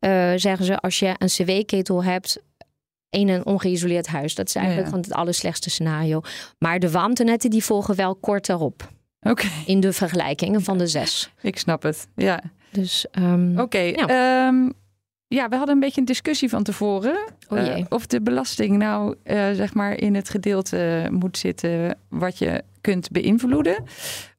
[0.00, 2.42] Uh, zeggen ze als je een cw-ketel hebt
[3.10, 4.34] in een ongeïsoleerd huis.
[4.34, 4.96] Dat is eigenlijk ja.
[4.96, 6.20] het allerslechtste scenario.
[6.58, 8.88] Maar de warmtenetten die volgen wel kort erop.
[9.20, 9.46] Oké.
[9.66, 11.30] In de vergelijkingen van de zes.
[11.42, 12.42] Ik snap het, ja.
[12.70, 14.46] Dus, um, Oké, ja.
[14.46, 14.72] um,
[15.36, 17.18] ja, we hadden een beetje een discussie van tevoren.
[17.48, 22.38] Oh uh, of de belasting nou uh, zeg maar in het gedeelte moet zitten wat
[22.38, 23.84] je kunt beïnvloeden.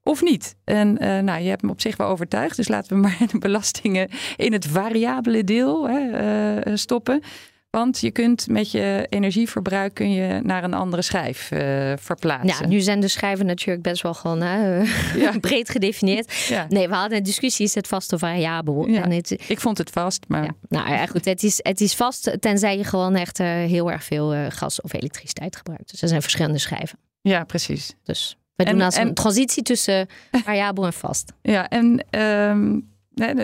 [0.04, 0.56] Of niet.
[0.64, 2.56] En uh, nou, je hebt me op zich wel overtuigd.
[2.56, 7.22] Dus laten we maar de belastingen in het variabele deel hè, stoppen.
[7.70, 12.66] Want je kunt met je energieverbruik kun je naar een andere schijf uh, verplaatsen.
[12.66, 14.84] Ja, nu zijn de schijven natuurlijk best wel gewoon hè,
[15.24, 15.40] ja.
[15.40, 16.34] breed gedefinieerd.
[16.34, 16.66] Ja.
[16.70, 18.88] Nee, we hadden een discussie, is het vast of variabel?
[18.88, 19.04] Ja.
[19.04, 20.44] En het, Ik vond het vast, maar...
[20.44, 20.56] Ja.
[20.70, 24.04] Nou ja, goed, het is, het is vast tenzij je gewoon echt uh, heel erg
[24.04, 25.92] veel uh, gas of elektriciteit gebruikt.
[25.92, 27.00] Dus er zijn verschillende schijven.
[27.22, 27.96] Ja, precies.
[28.04, 30.08] Dus we doen als een transitie tussen
[30.46, 31.34] variabel en vast.
[31.42, 32.06] Ja, en...
[32.20, 32.96] Um, Nee,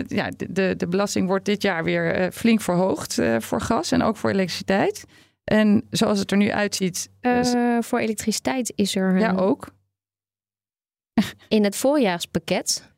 [0.08, 4.02] ja, de, de belasting wordt dit jaar weer uh, flink verhoogd uh, voor gas en
[4.02, 5.06] ook voor elektriciteit.
[5.44, 7.10] En zoals het er nu uitziet.
[7.22, 9.20] Uh, voor elektriciteit is er.
[9.20, 9.68] Ja, ook.
[11.48, 12.92] In het voorjaarspakket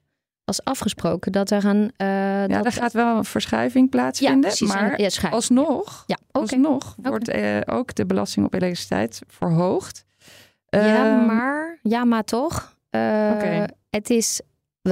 [0.44, 1.94] was afgesproken dat er een.
[1.98, 2.66] ja, dat...
[2.66, 4.42] er gaat wel een verschuiving plaatsvinden.
[4.42, 6.42] Ja, precies, maar ja, alsnog, ja, okay.
[6.42, 7.12] alsnog okay.
[7.12, 10.06] wordt ook de belasting op elektriciteit verhoogd.
[10.66, 12.78] Ja, ehm, maar, ja, maar toch.
[12.90, 13.70] Okay.
[13.90, 14.42] Het is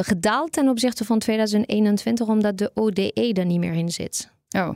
[0.02, 4.32] gedaald ten opzichte van 2021, omdat de ODE er niet meer in zit.
[4.58, 4.70] Oh.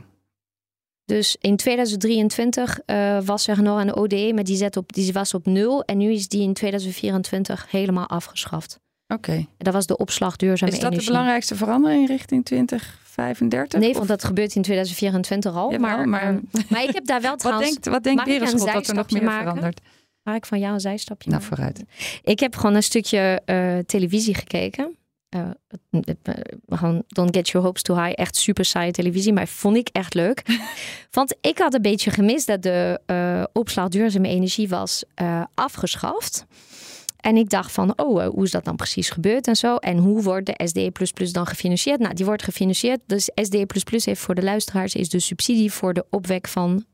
[1.04, 5.34] Dus in 2023 uh, was er nog een ODE, maar die, zet op, die was
[5.34, 5.84] op nul.
[5.84, 8.80] En nu is die in 2024 helemaal afgeschaft.
[9.06, 9.30] Oké.
[9.30, 9.46] Okay.
[9.56, 10.90] Dat was de opslag duurzame energie.
[10.90, 13.80] Is dat de belangrijkste verandering richting 2035?
[13.80, 15.70] Nee, want dat gebeurt in 2024 al.
[15.70, 16.22] Jawel, maar, maar...
[16.22, 17.68] Ehm, maar ik heb daar wel trouwens...
[17.68, 19.42] Wat denkt, wat denkt Berenschot dat er nog meer maken?
[19.42, 19.80] verandert?
[20.22, 21.84] Mag ik van jou een zijstapje Nou, vooruit.
[22.22, 24.96] Ik heb gewoon een stukje uh, televisie gekeken.
[25.36, 25.50] Uh,
[26.68, 28.12] gewoon Don't Get Your Hopes Too High.
[28.14, 30.42] Echt super saaie televisie, maar vond ik echt leuk.
[31.10, 36.46] Want ik had een beetje gemist dat de uh, opslag duurzame energie was uh, afgeschaft.
[37.16, 39.76] En ik dacht van, oh, hoe is dat dan precies gebeurd en zo?
[39.76, 40.92] En hoe wordt de SDE++
[41.32, 42.00] dan gefinancierd?
[42.00, 43.00] Nou, die wordt gefinancierd.
[43.06, 46.84] Dus SDE++ heeft voor de luisteraars is de subsidie voor de opwek van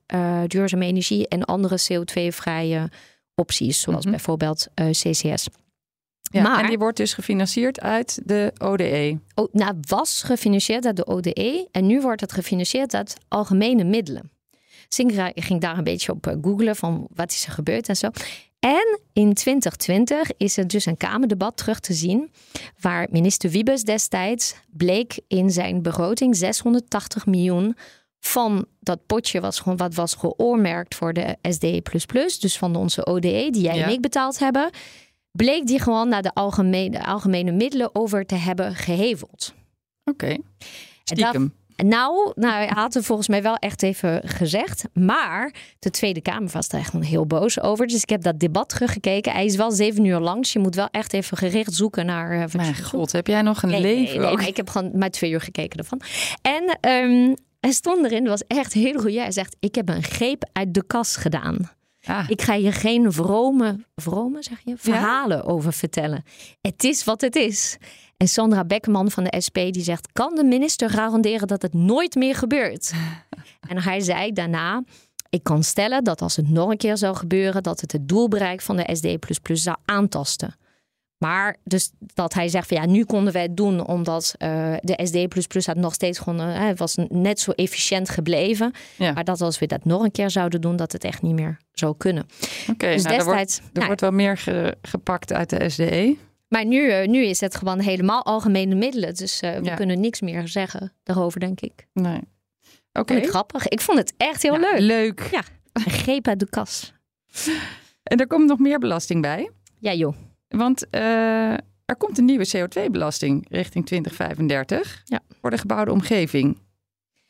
[0.47, 2.91] duurzame energie en andere CO2-vrije
[3.35, 4.11] opties, zoals mm -hmm.
[4.11, 5.49] bijvoorbeeld CCS.
[6.35, 9.19] Ja, maar, en die wordt dus gefinancierd uit de ODE.
[9.35, 14.31] Oh, nou, was gefinancierd uit de ODE en nu wordt het gefinancierd uit algemene middelen.
[14.89, 18.09] Singra ging daar een beetje op googlen van wat is er gebeurd en zo.
[18.59, 22.31] En in 2020 is er dus een Kamerdebat terug te zien,
[22.81, 27.77] waar minister Wiebes destijds bleek in zijn begroting 680 miljoen
[28.21, 31.83] van dat potje was gewoon wat was geoormerkt voor de SDE++,
[32.41, 33.85] dus van onze ODE die jij ja.
[33.85, 34.71] en ik betaald hebben
[35.37, 39.55] bleek die gewoon naar de algemene, algemene middelen over te hebben geheveld.
[40.05, 40.41] Oké, okay.
[41.05, 41.55] stiekem.
[41.77, 44.85] Nou, nou, hij had er volgens mij wel echt even gezegd.
[44.93, 47.87] Maar de Tweede Kamer was daar gewoon heel boos over.
[47.87, 49.33] Dus ik heb dat debat teruggekeken.
[49.33, 50.41] Hij is wel zeven uur lang.
[50.41, 52.33] Dus je moet wel echt even gericht zoeken naar...
[52.33, 54.21] Uh, Mijn god, heb jij nog een nee, leven?
[54.21, 56.01] Nee, nee, ik heb gewoon maar twee uur gekeken ervan.
[56.43, 59.15] En um, hij stond erin, dat was echt heel goed.
[59.15, 61.71] Hij zegt, ik heb een greep uit de kas gedaan.
[62.05, 62.25] Ah.
[62.29, 66.25] Ik ga je geen vrome, vrome zeg je, verhalen over vertellen.
[66.61, 67.77] Het is wat het is.
[68.17, 72.15] En Sandra Bekkerman van de SP die zegt: kan de minister garanderen dat het nooit
[72.15, 72.93] meer gebeurt?
[73.71, 74.83] en hij zei daarna.
[75.31, 78.61] Ik kan stellen dat als het nog een keer zou gebeuren, dat het het doelbereik
[78.61, 80.55] van de SD zou aantasten.
[81.19, 85.01] Maar dus dat hij zegt van ja, nu konden wij het doen omdat uh, de
[85.03, 88.73] SD had nog steeds gewoon, uh, was net zo efficiënt gebleven.
[88.97, 89.13] Ja.
[89.13, 91.59] Maar dat als we dat nog een keer zouden doen, dat het echt niet meer
[91.73, 92.23] zou kunnen.
[92.23, 95.51] Oké, okay, dus nou, destijds, er, wordt, er nou, wordt wel meer ge, gepakt uit
[95.51, 96.17] de SDE.
[96.49, 99.15] Maar nu, uh, nu is het gewoon helemaal algemene middelen.
[99.15, 99.75] Dus we ja.
[99.75, 101.87] kunnen niks meer zeggen daarover, denk ik.
[101.93, 102.21] Nee.
[102.93, 103.13] Oké.
[103.13, 103.23] Okay.
[103.23, 103.69] Grappig.
[103.69, 104.81] Ik vond het echt heel ja, leuk.
[104.81, 105.29] Leuk.
[105.31, 106.93] Ja, een greep uit de kas.
[108.03, 109.51] En er komt nog meer belasting bij.
[109.79, 110.15] Ja, joh.
[110.57, 111.53] Want uh,
[111.85, 115.21] er komt een nieuwe CO2-belasting richting 2035 ja.
[115.41, 116.59] voor de gebouwde omgeving.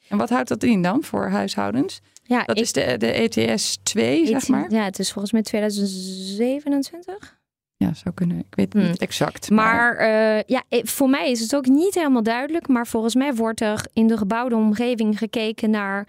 [0.08, 2.00] En wat houdt dat in dan voor huishoudens?
[2.22, 4.70] Ja, dat ik, is de, de ETS 2, ETS, zeg maar.
[4.70, 7.38] Ja, het is volgens mij 2027.
[7.76, 8.38] Ja, zou kunnen.
[8.38, 8.90] Ik weet het hmm.
[8.90, 9.50] niet exact.
[9.50, 12.68] Maar, maar uh, ja, voor mij is het ook niet helemaal duidelijk.
[12.68, 16.06] Maar volgens mij wordt er in de gebouwde omgeving gekeken naar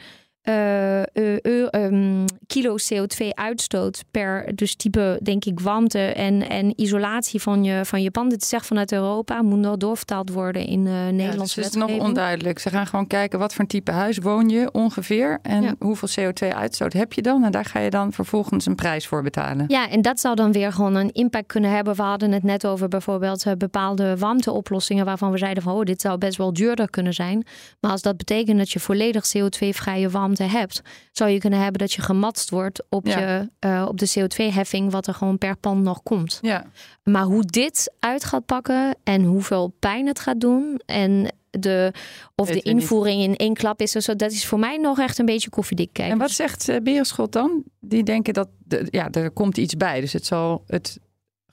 [0.49, 7.63] uh, uh, um, kilo CO2-uitstoot per dus type, denk ik, warmte en, en isolatie van
[7.63, 8.29] je, van je pand.
[8.29, 11.65] Dit is echt vanuit Europa, moet nog doorvertaald worden in uh, Nederlandse ja, dus het
[11.65, 12.59] is nog onduidelijk.
[12.59, 15.75] Ze gaan gewoon kijken wat voor een type huis woon je ongeveer en ja.
[15.79, 17.43] hoeveel CO2-uitstoot heb je dan.
[17.43, 19.65] En daar ga je dan vervolgens een prijs voor betalen.
[19.67, 21.95] Ja, en dat zou dan weer gewoon een impact kunnen hebben.
[21.95, 26.17] We hadden het net over bijvoorbeeld bepaalde warmteoplossingen waarvan we zeiden van oh, dit zou
[26.17, 27.45] best wel duurder kunnen zijn.
[27.79, 31.93] Maar als dat betekent dat je volledig CO2-vrije warmte hebt, zou je kunnen hebben dat
[31.93, 36.03] je gematst wordt op, je, uh, op de CO2-heffing, wat er gewoon per pand nog
[36.03, 36.39] komt.
[36.41, 36.65] Ja.
[37.03, 41.91] Maar hoe dit uit gaat pakken en hoeveel pijn het gaat doen en de,
[42.35, 45.17] of Weet de invoering in één klap is, zo, dat is voor mij nog echt
[45.17, 46.13] een beetje koffiedik kijken.
[46.13, 47.63] En wat zegt uh, Beerschot dan?
[47.79, 50.99] Die denken dat de, ja, er komt iets bij, dus het zal het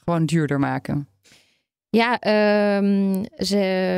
[0.04, 1.09] gewoon duurder maken.
[1.97, 3.57] Ja, ehm, ze,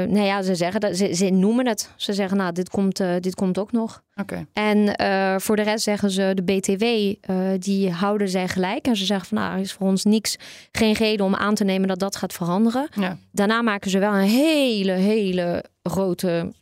[0.09, 1.91] nou ja, ze zeggen dat ze, ze noemen het.
[1.97, 4.03] Ze zeggen, nou, dit komt, uh, dit komt ook nog.
[4.15, 4.47] Oké.
[4.53, 8.87] En uh, voor de rest zeggen ze, de BTW, uh, die houden zij gelijk.
[8.87, 10.37] En ze zeggen van, nou, er is voor ons niks,
[10.73, 12.89] geen reden om aan te nemen dat dat gaat veranderen.
[12.95, 13.19] Ja.
[13.31, 16.53] Daarna maken ze wel een hele, hele grote,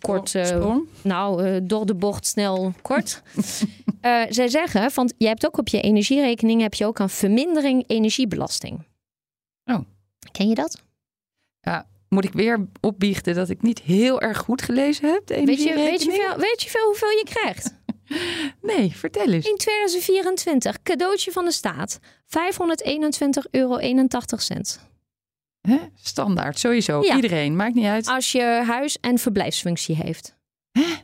[0.00, 0.82] kort, Sprong.
[1.02, 3.22] nou, door de bocht snel kort.
[4.28, 8.84] zij zeggen, want je hebt ook op je energierekening heb je ook een vermindering energiebelasting.
[9.64, 9.78] Oh.
[10.30, 10.82] Ken je dat?
[11.60, 15.26] Ja, moet ik weer opbiechten dat ik niet heel erg goed gelezen heb?
[15.26, 17.74] De weet, je, weet, je veel, weet je veel hoeveel je krijgt?
[18.76, 19.46] nee, vertel eens.
[19.46, 21.98] In 2024, cadeautje van de staat.
[22.02, 23.78] 521,81 euro.
[25.60, 25.78] Hè?
[25.94, 27.02] Standaard, sowieso.
[27.02, 27.14] Ja.
[27.14, 28.06] Iedereen, maakt niet uit.
[28.06, 30.36] Als je huis- en verblijfsfunctie heeft.
[30.70, 30.94] Hè?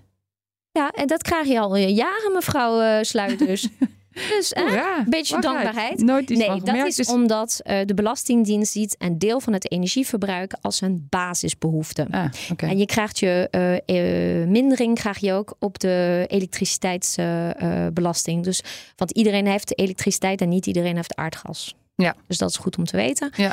[0.70, 3.68] Ja, en dat krijg je al jaren, mevrouw uh, Sluiters.
[4.12, 5.90] Dus een beetje wacht dankbaarheid.
[5.90, 6.00] uit.
[6.00, 9.52] Nooit iets nee, dat gemerkt, is dus- omdat uh, de Belastingdienst ziet een deel van
[9.52, 12.06] het energieverbruik als een basisbehoefte.
[12.10, 12.24] Ah.
[12.56, 18.44] En je krijgt je uh, uh, mindering krijg je ook op de elektriciteitsbelasting.
[18.44, 18.62] dus,
[18.96, 21.74] want iedereen heeft elektriciteit en niet iedereen heeft aardgas.
[21.94, 22.14] Ja.
[22.26, 23.30] Dus dat is goed om te weten.
[23.36, 23.52] Ja.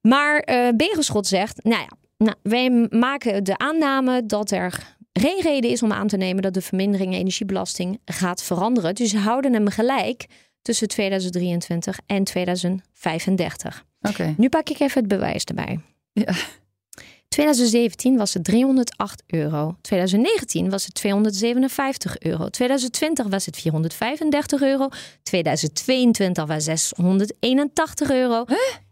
[0.00, 0.42] Maar
[0.76, 5.92] Berenschot zegt, nou ja, nou, wij maken de aanname dat er geen reden is om
[5.92, 8.94] aan te nemen dat de vermindering energiebelasting gaat veranderen.
[8.94, 10.26] Dus ze houden hem gelijk
[10.62, 13.84] tussen 2023 en 2035.
[14.00, 14.34] Oké.
[14.36, 15.80] Nu pak ik even het bewijs erbij.
[16.12, 16.32] Ja.
[17.28, 19.76] 2017 was het 308 euro.
[19.80, 22.48] 2019 was het 257 euro.
[22.48, 24.88] 2020 was het 435 euro.
[25.22, 28.44] 2022 was 681 euro.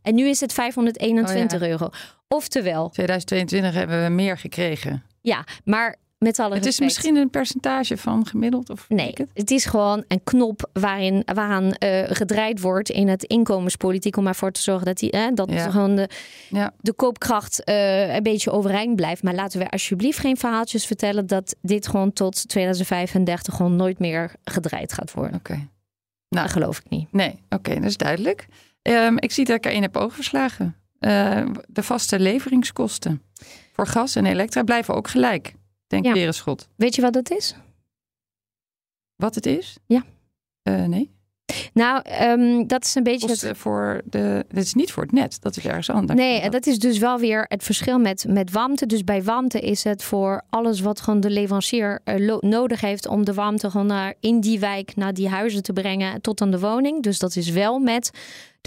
[0.03, 1.73] En nu is het 521 Oh ja.
[1.73, 1.89] euro.
[2.29, 5.03] Oftewel, 2022 hebben we meer gekregen.
[5.21, 8.71] ja, maar met alle Het is misschien een percentage van gemiddeld?
[8.71, 9.27] Of Nee, het?
[9.35, 14.53] het is gewoon een knop waarin, waaraan eh, gedraaid wordt in het inkomenspolitiek om ervoor
[14.53, 15.71] te zorgen dat, die, eh, dat Ja.
[15.71, 16.09] gewoon de,
[16.51, 16.73] Ja.
[16.81, 19.23] de koopkracht eh, een beetje overeind blijft.
[19.23, 24.33] Maar laten we alsjeblieft geen verhaaltjes vertellen dat dit gewoon tot 2035 gewoon nooit meer
[24.45, 25.35] gedraaid gaat worden.
[25.35, 25.53] Oké.
[25.55, 27.12] Dat Nou, geloof ik niet.
[27.12, 28.47] nee, oké, dat is duidelijk.
[28.83, 30.77] Ehm, ik zie dat ik erin heb overgeslagen.
[30.99, 33.23] Eh, de vaste leveringskosten
[33.73, 35.53] voor gas en elektra blijven ook gelijk.
[35.89, 36.12] Denk Ja.
[36.12, 36.68] Berenschot.
[36.76, 37.55] Weet je wat dat is?
[39.16, 39.76] Wat het is?
[39.86, 40.05] Ja.
[40.62, 41.16] Eh, nee.
[41.72, 44.45] Nou, ehm, dat is een beetje het, Kosten voor de.
[44.49, 45.43] Dit is niet voor het net.
[45.43, 46.18] Dat is ergens anders.
[46.18, 48.86] Nee, dat is dus wel weer het verschil met, met warmte.
[48.86, 53.24] Dus bij warmte is het voor alles wat gewoon de leverancier eh, nodig heeft om
[53.24, 56.61] de warmte gewoon naar in die wijk, naar die huizen te brengen tot aan de
[56.61, 57.03] woning.
[57.03, 58.11] Dus dat is wel met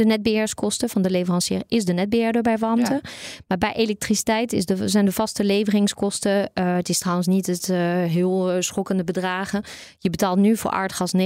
[0.02, 2.94] de netbeheerskosten van de leverancier is de netbeheerder bij warmte.
[2.94, 3.10] Ja.
[3.48, 6.54] Maar bij elektriciteit is de, zijn de vaste leveringskosten.
[6.54, 9.64] eh, het is trouwens niet het eh, heel eh, schokkende bedragen.
[10.00, 11.22] Je betaalt nu voor aardgas 59,50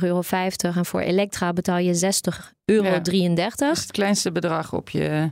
[0.00, 0.22] euro
[0.60, 2.00] en voor elektra betaal je 60,33
[2.64, 2.88] euro.
[2.88, 2.98] Ja.
[3.68, 5.30] Dat is het kleinste bedrag op je.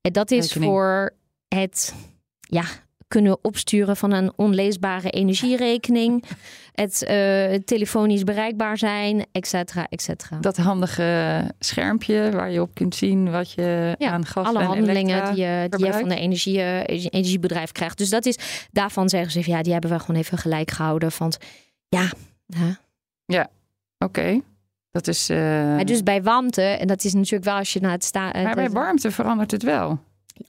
[0.00, 0.70] En dat is rekening.
[0.70, 1.14] voor
[1.48, 1.94] het
[2.40, 2.64] ja,
[3.08, 6.24] kunnen opsturen van een onleesbare energierekening.
[6.74, 10.38] het eh, telefonisch bereikbaar zijn, et cetera, et cetera.
[10.40, 14.64] Dat handige schermpje waar je op kunt zien wat je Ja, aan gas Alle en
[14.66, 17.98] handelingen die je, die je van de energie, eh, energiebedrijf krijgt.
[17.98, 21.10] Dus dat is, daarvan zeggen ze, ja, die hebben we gewoon even gelijk gehouden.
[21.18, 21.38] Want
[21.88, 22.08] ja,
[22.46, 22.72] hè.
[23.98, 24.40] Oké.
[24.90, 25.28] Dat is.
[25.28, 28.42] eh, Maar dus bij warmte, en dat is natuurlijk wel als je naar het staan.
[28.42, 29.98] maar bij warmte verandert het wel.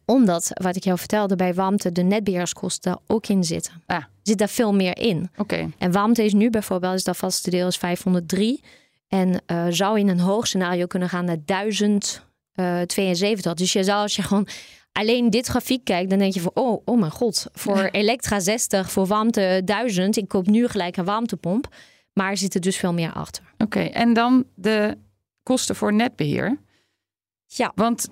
[0.05, 3.73] Omdat, wat ik jou vertelde, bij warmte de netbeheerskosten ook in zitten.
[3.85, 4.03] Ah.
[4.23, 5.29] Zit daar veel meer in.
[5.37, 5.69] Oké.
[5.77, 8.63] En warmte is nu bijvoorbeeld, is dat vaste deel is 503.
[9.07, 13.53] En eh, zou in een hoog scenario kunnen gaan naar 1072.
[13.53, 14.47] Dus je zou als je gewoon
[14.91, 17.91] alleen dit grafiek kijkt, dan denk je van oh, oh mijn god, voor Ja.
[17.91, 20.17] elektra 60, voor warmte 1000.
[20.17, 21.67] Ik koop nu gelijk een warmtepomp.
[22.13, 23.43] Maar er zit er dus veel meer achter.
[23.57, 23.79] Oké.
[23.79, 24.97] En dan de
[25.43, 26.57] kosten voor netbeheer.
[27.45, 27.71] Ja.
[27.75, 28.07] Want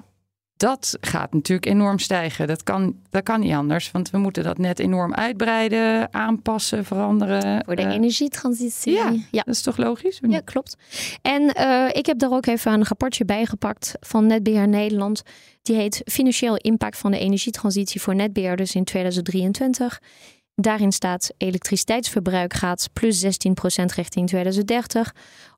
[0.63, 2.47] dat gaat natuurlijk enorm stijgen.
[2.47, 3.91] Dat kan, dat kan niet anders.
[3.91, 7.63] Want we moeten dat net enorm uitbreiden, aanpassen, veranderen.
[7.65, 8.93] Voor de Eh, energietransitie.
[8.93, 9.11] ja.
[9.31, 9.41] ja.
[9.45, 10.19] Dat is toch logisch?
[10.27, 10.77] Ja, klopt.
[11.21, 15.21] En eh, ik heb daar ook even een rapportje bij gepakt van Netbeheer Nederland.
[15.61, 19.99] Die heet Financieel impact van de energietransitie voor netbeheerders in 2023.
[20.55, 23.27] Daarin staat elektriciteitsverbruik gaat plus 16%
[23.95, 25.13] richting 2030.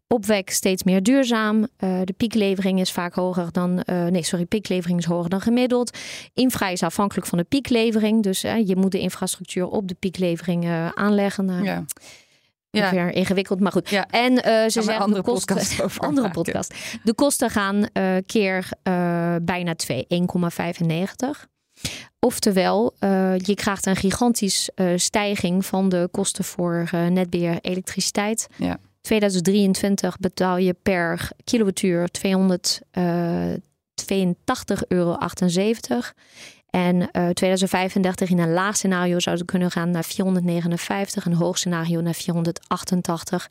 [0.07, 1.67] Opwek steeds meer duurzaam.
[1.77, 3.81] Eh, de pieklevering is vaak hoger dan.
[3.83, 5.97] eh, nee, sorry, pieklevering is hoger dan gemiddeld.
[6.33, 8.23] Infra is afhankelijk van de pieklevering.
[8.23, 11.45] Dus je moet de infrastructuur op de pieklevering eh, aanleggen.
[11.45, 11.85] Nou, Ja.
[12.69, 12.91] ja.
[12.91, 13.89] Weer ingewikkeld, maar goed.
[13.89, 14.07] Ja.
[14.09, 15.55] En ze zeggen andere de kosten.
[15.55, 16.73] podcast andere podcast.
[17.03, 17.87] De kosten gaan
[18.25, 18.69] keer
[19.41, 21.45] bijna 2, 1,95.
[22.19, 28.47] Oftewel, eh, je krijgt een gigantisch eh, stijging van de kosten voor eh, netbeheer elektriciteit.
[28.57, 28.77] Ja.
[29.05, 33.61] 2023 betaal je per kilowattuur 202
[34.87, 35.17] euro.
[36.69, 41.57] En uh, 2035 in een laag scenario zou het kunnen gaan naar 459, een hoog
[41.57, 43.47] scenario naar 488.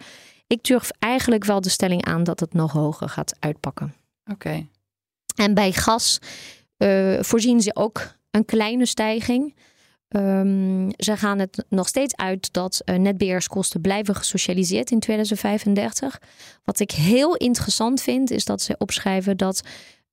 [0.46, 3.94] Ik durf eigenlijk wel de stelling aan dat het nog hoger gaat uitpakken.
[4.30, 4.66] Oké.
[5.36, 6.18] En bij gas
[6.78, 9.54] uh, voorzien ze ook een kleine stijging.
[10.16, 16.20] Um, ze gaan het nog steeds uit dat uh, netbeheerskosten blijven gesocialiseerd in 2035.
[16.64, 19.62] Wat ik heel interessant vind, is dat ze opschrijven dat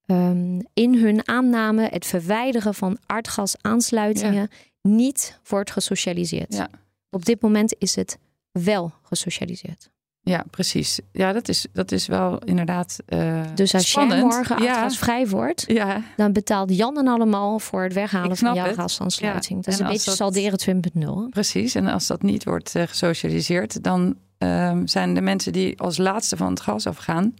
[0.06, 4.90] um, in hun aanname het verwijderen van aardgasaansluitingen ja.
[4.90, 6.54] niet wordt gesocialiseerd.
[6.54, 6.68] Ja.
[7.10, 8.18] Op dit moment is het
[8.52, 9.90] wel gesocialiseerd.
[10.24, 11.00] Ja, precies.
[11.12, 12.98] Ja, dat is, dat is wel inderdaad.
[13.08, 14.20] Uh, dus als spannend.
[14.20, 15.26] jij morgen ja.
[15.26, 16.02] wordt, ja.
[16.16, 19.58] dan betaalt Jan en allemaal voor het weghalen van jouw gasaansluiting.
[19.58, 19.64] Ja.
[19.64, 20.16] Dat is en een beetje dat...
[20.16, 20.82] salderen
[21.26, 21.30] 2.0.
[21.30, 21.74] Precies.
[21.74, 26.36] En als dat niet wordt uh, gesocialiseerd, dan uh, zijn de mensen die als laatste
[26.36, 27.34] van het gas afgaan.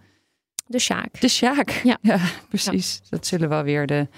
[0.67, 1.21] De Sjaak.
[1.21, 1.71] De Sjaak.
[1.71, 2.19] Ja, ja
[2.49, 3.01] precies.
[3.09, 4.09] Dat zullen wel weer de,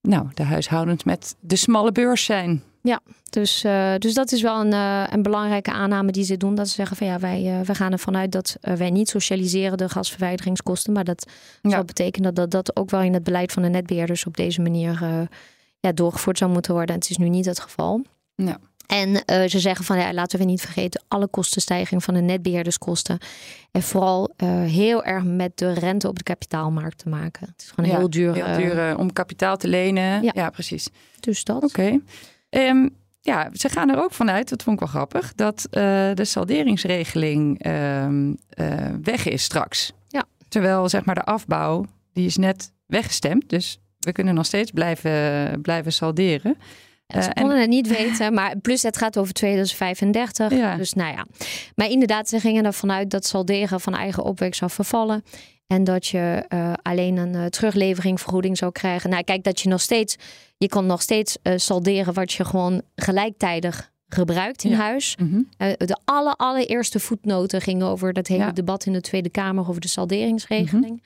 [0.00, 2.62] nou, de huishoudens met de smalle beurs zijn.
[2.82, 3.00] Ja,
[3.30, 6.54] dus, uh, dus dat is wel een, uh, een belangrijke aanname die ze doen.
[6.54, 9.78] Dat ze zeggen van ja, wij, uh, wij gaan ervan uit dat wij niet socialiseren
[9.78, 10.92] de gasverwijderingskosten.
[10.92, 11.30] Maar dat
[11.62, 11.70] ja.
[11.70, 14.60] zou betekenen dat, dat dat ook wel in het beleid van de netbeheerders op deze
[14.60, 15.28] manier
[15.80, 16.94] ja, doorgevoerd zou moeten worden.
[16.94, 18.04] En het is nu niet het geval.
[18.34, 18.58] Ja.
[18.86, 23.18] En ze zeggen van ja, laten we niet vergeten alle kostenstijging van de netbeheerderskosten.
[23.70, 24.30] En vooral
[24.64, 27.46] heel erg met de rente op de kapitaalmarkt te maken.
[27.46, 28.44] Het is gewoon ja, heel duur.
[28.44, 30.22] Heel duur om kapitaal te lenen.
[30.22, 30.88] Ja, ja precies.
[31.20, 31.56] Dus dat.
[31.56, 31.66] Oké.
[31.66, 32.00] Okay.
[32.50, 35.80] Um, ja, ze gaan er ook vanuit, dat vond ik wel grappig, dat uh,
[36.14, 38.34] de salderingsregeling uh, uh,
[39.02, 39.92] weg is straks.
[40.08, 40.24] Ja.
[40.48, 43.48] Terwijl zeg maar de afbouw, die is net weggestemd.
[43.48, 46.56] Dus we kunnen nog steeds blijven, blijven salderen.
[47.06, 47.60] Ja, ze konden en...
[47.60, 50.50] het niet weten, maar plus het gaat over 2035.
[50.50, 50.76] Ja.
[50.76, 51.26] Dus nou ja.
[51.74, 55.24] Maar inderdaad, ze gingen ervan uit dat salderen van eigen opwek zou vervallen.
[55.70, 58.20] En dat je uh, alleen een uh, teruglevering
[58.56, 59.10] zou krijgen.
[59.10, 60.16] Nou, kijk, dat je nog steeds,
[60.56, 64.76] je kan nog steeds uh, salderen wat je gewoon gelijktijdig gebruikt in ja.
[64.76, 65.16] huis.
[65.16, 65.76] Mm -hmm.
[65.76, 68.52] de alle, allereerste voetnoten gingen over dat hele Ja.
[68.52, 71.02] debat in de Tweede Kamer over de salderingsregeling.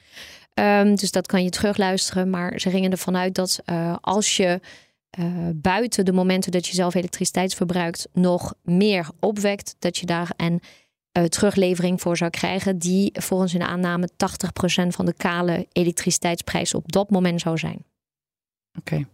[0.55, 2.31] Um, dus dat kan je terugluisteren.
[2.31, 3.63] Maar ze gingen ervan uit dat
[4.01, 4.61] als je
[5.55, 10.61] buiten de momenten dat je zelf elektriciteit verbruikt nog meer opwekt, dat je daar en
[11.19, 14.15] uh, teruglevering voor zou krijgen, die volgens hun aanname 80%
[14.89, 17.85] van de kale elektriciteitsprijs op dat moment zou zijn.
[18.79, 18.95] Oké.
[18.95, 19.07] Okay.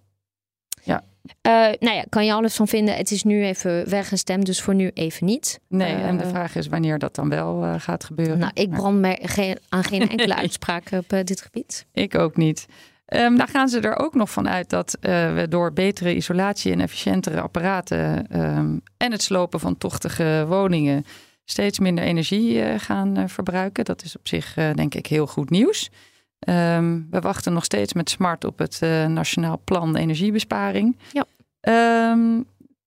[0.82, 1.04] Ja.
[1.24, 2.96] Uh, nou ja, kan je alles van vinden.
[2.96, 5.60] Het is nu even weggestemd, dus voor nu even niet.
[5.68, 8.38] Nee, uh, en de vraag is wanneer dat dan wel uh, gaat gebeuren.
[8.38, 11.86] Nou, ik brand me geen, aan geen enkele uitspraak op dit gebied.
[11.92, 12.66] Ik ook niet.
[13.06, 16.80] Um, daar gaan ze er ook nog van uit dat we door betere isolatie en
[16.80, 21.04] efficiëntere apparaten um, en het slopen van tochtige woningen
[21.50, 23.84] steeds minder energie uh, gaan uh, verbruiken.
[23.84, 25.90] Dat is op zich uh, denk ik heel goed nieuws.
[26.48, 30.96] Um, we wachten nog steeds met smart op het Nationaal Plan Energiebesparing.
[31.12, 31.24] Ja.
[32.10, 32.46] Um,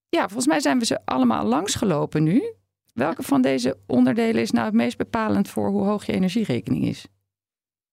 [0.09, 2.53] ja, volgens mij zijn we ze allemaal langsgelopen nu.
[2.93, 7.05] Welke van deze onderdelen is nou het meest bepalend voor hoe hoog je energierekening is?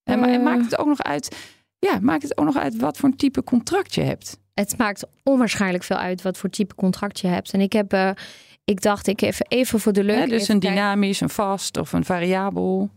[0.02, 1.36] En, en maakt het ook nog uit,
[1.78, 4.38] ja, maakt het ook nog uit wat voor een type contract je hebt?
[4.54, 7.52] Het maakt onwaarschijnlijk veel uit wat voor type contract je hebt.
[7.52, 8.10] En ik heb uh,
[8.64, 10.18] ik dacht, ik even, even voor de leuk.
[10.18, 12.90] Ja, dus een dynamisch, een vast of een variabel.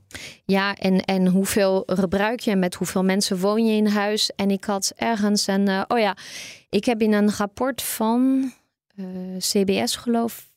[0.46, 2.56] Ja, en, en hoeveel gebruik je?
[2.56, 4.32] Met hoeveel mensen woon je in huis?
[4.36, 5.70] En ik had ergens een.
[5.70, 6.18] Uh, oh ja,
[6.70, 8.52] ik heb in een rapport van
[8.96, 10.48] uh, CBS, geloof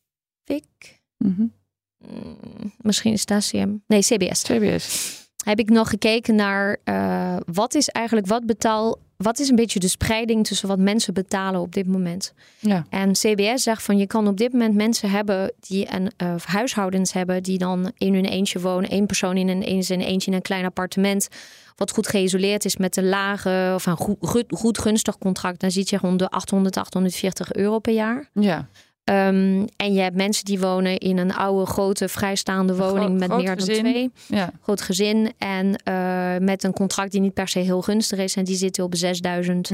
[0.45, 1.01] ik.
[1.19, 1.53] Mm -hmm.
[1.99, 3.75] mm, misschien is dat CM.
[3.87, 4.43] Nee, CBS.
[4.43, 5.25] CBS.
[5.45, 9.79] Heb ik nog gekeken naar uh, wat is eigenlijk wat betaal wat is een beetje
[9.79, 12.33] de spreiding tussen wat mensen betalen op dit moment?
[12.59, 12.87] Ja.
[12.91, 17.13] En CBS zegt van je kan op dit moment mensen hebben die een uh, huishoudens
[17.13, 20.37] hebben die dan in hun eentje wonen, één persoon in een, in zijn eentje in
[20.37, 21.29] een klein appartement,
[21.77, 25.61] wat goed geïsoleerd is met een lage of een goed, goed, goed gunstig contract.
[25.61, 28.29] Dan zit je rond de 800, 840 euro per jaar.
[28.33, 28.69] Ja.
[29.11, 33.29] Um, en je hebt mensen die wonen in een oude, grote, vrijstaande woning groot, met
[33.29, 33.83] groot meer gezin.
[33.83, 34.11] dan twee.
[34.27, 34.51] Ja.
[34.63, 35.33] Groot gezin.
[35.39, 38.37] En uh, met een contract die niet per se heel gunstig is.
[38.37, 39.73] En die zitten op 6030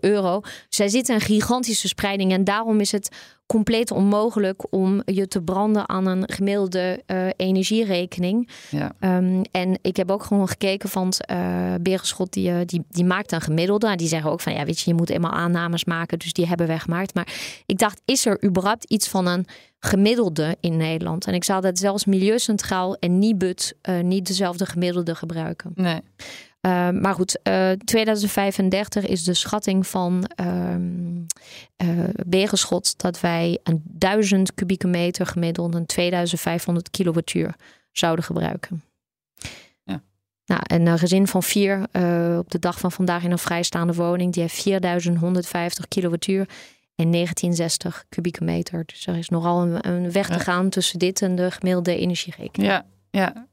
[0.00, 0.08] ja.
[0.08, 0.40] euro.
[0.68, 2.32] Zij zitten een gigantische spreiding.
[2.32, 3.16] En daarom is het
[3.46, 8.50] compleet onmogelijk om je te branden aan een gemiddelde uh, energierekening.
[8.70, 8.92] Ja.
[9.18, 13.32] Um, en ik heb ook gewoon gekeken van uh, Berenschot, die, uh, die, die maakt
[13.32, 13.86] een gemiddelde.
[13.86, 16.18] En die zeggen ook van ja, weet je, je moet eenmaal aannames maken.
[16.18, 17.14] Dus die hebben wij gemaakt.
[17.14, 17.34] Maar
[17.66, 19.46] ik dacht, is er überhaupt iets van een
[19.78, 21.26] gemiddelde in Nederland?
[21.26, 25.70] En ik zou dat zelfs Milieucentraal en Nibud uh, niet dezelfde gemiddelde gebruiken.
[25.74, 26.00] Nee.
[26.66, 34.54] Uh, maar goed, uh, 2035 is de schatting van uh, Berenschot dat wij een 1000
[34.54, 37.54] kubieke meter gemiddeld een 2500 kilowattuur
[37.92, 38.82] zouden gebruiken.
[39.82, 40.02] Ja.
[40.46, 41.78] Nou, een gezin van vier
[42.38, 46.48] op de dag van vandaag in een vrijstaande woning, die heeft 4150 kilowattuur
[46.94, 48.82] en 1960 kubieke meter.
[48.86, 52.72] Dus er is nogal een, een weg te gaan tussen dit en de gemiddelde energierekening.
[52.72, 53.46] Ja, ja.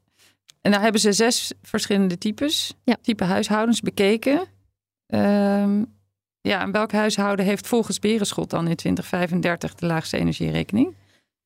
[0.64, 2.96] En dan hebben ze zes verschillende types, ja.
[3.02, 4.40] type huishoudens bekeken.
[5.06, 5.94] Um,
[6.40, 10.94] ja, en welk huishouden heeft volgens Berenschot dan in 2035 de laagste energierekening?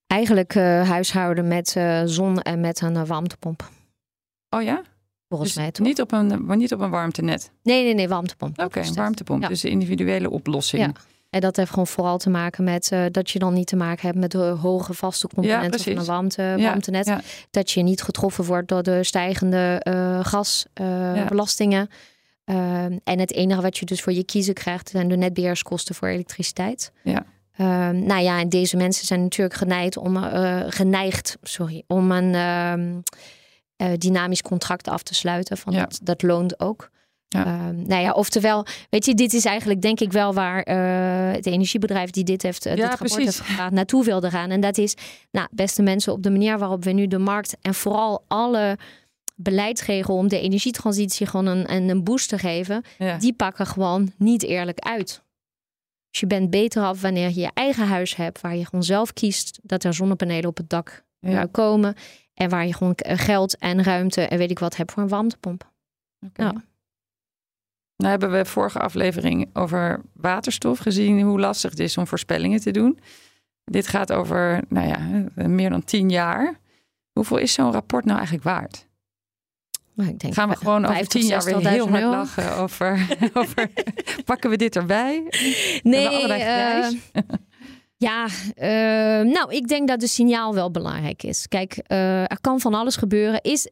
[0.06, 3.70] Eigenlijk uh, huishouden met uh, zon en met een uh, warmtepomp.
[4.50, 4.82] Oh ja?
[5.28, 5.86] Volgens dus mij toch?
[5.86, 7.50] Niet op, een, maar niet op een warmtenet?
[7.62, 8.60] Nee, nee, nee, warmtepomp.
[8.60, 9.48] Oké, een warmtepomp.
[9.48, 10.82] Dus de individuele oplossing.
[10.82, 10.92] Ja.
[11.30, 14.06] En dat heeft gewoon vooral te maken met uh, dat je dan niet te maken
[14.06, 17.06] hebt met de hoge vaste componenten van een warmte, warmtenet.
[17.06, 17.20] Ja,
[17.50, 21.88] dat je niet getroffen wordt door de stijgende uh, gasbelastingen.
[22.44, 26.08] Uh, en het enige wat je dus voor je kiezen krijgt, zijn de netbeheerskosten voor
[26.08, 26.92] elektriciteit.
[27.02, 27.24] Ja.
[27.56, 30.16] Ehm, nou ja, en deze mensen zijn natuurlijk geneigd om,
[30.68, 35.56] geneigd sorry, om een ehm, dynamisch contract af te sluiten.
[35.56, 36.90] Van dat, dat loont ook.
[37.28, 37.46] Ja.
[37.46, 41.46] Uh, nou ja, oftewel, weet je, dit is eigenlijk denk ik wel waar uh, het
[41.46, 44.50] energiebedrijf die dit heeft, uh, dit rapport heeft gehad, naartoe wilde gaan.
[44.50, 44.94] En dat is,
[45.30, 48.78] nou, beste mensen, op de manier waarop we nu de markt en vooral alle
[49.34, 52.84] beleidsregels om de energietransitie gewoon een, een boost te geven,
[53.18, 55.22] die pakken gewoon niet eerlijk uit.
[56.10, 59.12] Dus je bent beter af wanneer je je eigen huis hebt, waar je gewoon zelf
[59.12, 61.46] kiest dat er zonnepanelen op het dak ja.
[61.50, 61.94] komen.
[62.34, 65.70] En waar je gewoon geld en ruimte en weet ik wat hebt voor een warmtepomp.
[66.26, 66.46] Okay.
[66.46, 66.60] Nou.
[67.98, 72.70] Nou hebben we vorige aflevering over waterstof gezien, hoe lastig het is om voorspellingen te
[72.70, 72.98] doen.
[73.64, 76.58] Dit gaat over, nou ja, meer dan tien jaar.
[77.12, 78.86] Hoeveel is zo'n rapport nou eigenlijk waard?
[79.94, 83.70] Nou, ik denk Gaan we gewoon over tien jaar weer heel hard lachen over, over
[84.24, 85.22] pakken we dit erbij?
[85.82, 86.90] Nee, uh,
[87.96, 88.26] ja,
[88.56, 91.48] uh, nou, ik denk dat de signaal wel belangrijk is.
[91.48, 93.42] Kijk, uh, er kan van alles gebeuren.
[93.42, 93.70] Is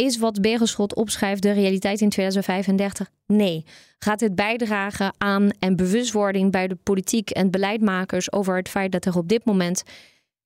[0.00, 3.10] is wat Berenschot opschrijft de realiteit in 2035?
[3.26, 3.64] Nee.
[3.98, 9.04] Gaat het bijdragen aan en bewustwording bij de politiek en beleidmakers over het feit dat
[9.04, 9.82] er op dit moment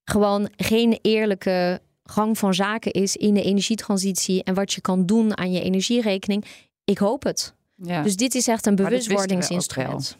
[0.03, 5.37] gewoon geen eerlijke gang van zaken is in de energietransitie en wat je kan doen
[5.37, 6.45] aan je energierekening?
[6.83, 7.53] Ik hoop het.
[7.75, 8.01] Ja.
[8.01, 10.17] Dus dit is echt een bewustwordingsinstrument.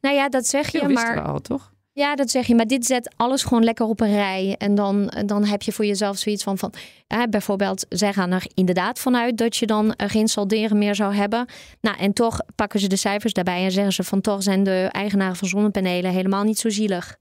[0.00, 1.22] Nou ja, dat zeg je, maar.
[1.22, 1.72] Al, toch?
[1.94, 2.54] Ja, dat zeg je.
[2.54, 4.54] Maar dit zet alles gewoon lekker op een rij.
[4.58, 6.72] En dan, dan heb je voor jezelf zoiets van, van
[7.30, 11.46] bijvoorbeeld, zij gaan er inderdaad vanuit dat je dan geen salderen meer zou hebben.
[11.80, 14.88] Nou, en toch pakken ze de cijfers daarbij en zeggen ze van toch zijn de
[14.90, 17.16] eigenaren van zonnepanelen helemaal niet zo zielig.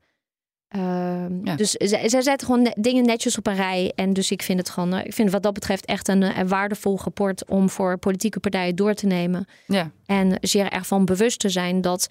[0.76, 3.92] Uh, Dus zij, zetten gewoon dingen netjes op een rij.
[3.96, 7.00] En dus ik vind het gewoon, ik vind wat dat betreft echt een, een waardevol
[7.04, 9.46] rapport om voor politieke partijen door te nemen.
[9.68, 9.92] Ja.
[10.06, 12.08] En zeer ervan bewust te zijn dat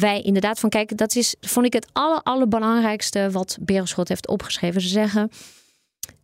[0.00, 4.80] wij inderdaad van kijken, dat is, vond ik het aller, allerbelangrijkste wat Berenschot heeft opgeschreven.
[4.80, 5.30] Ze zeggen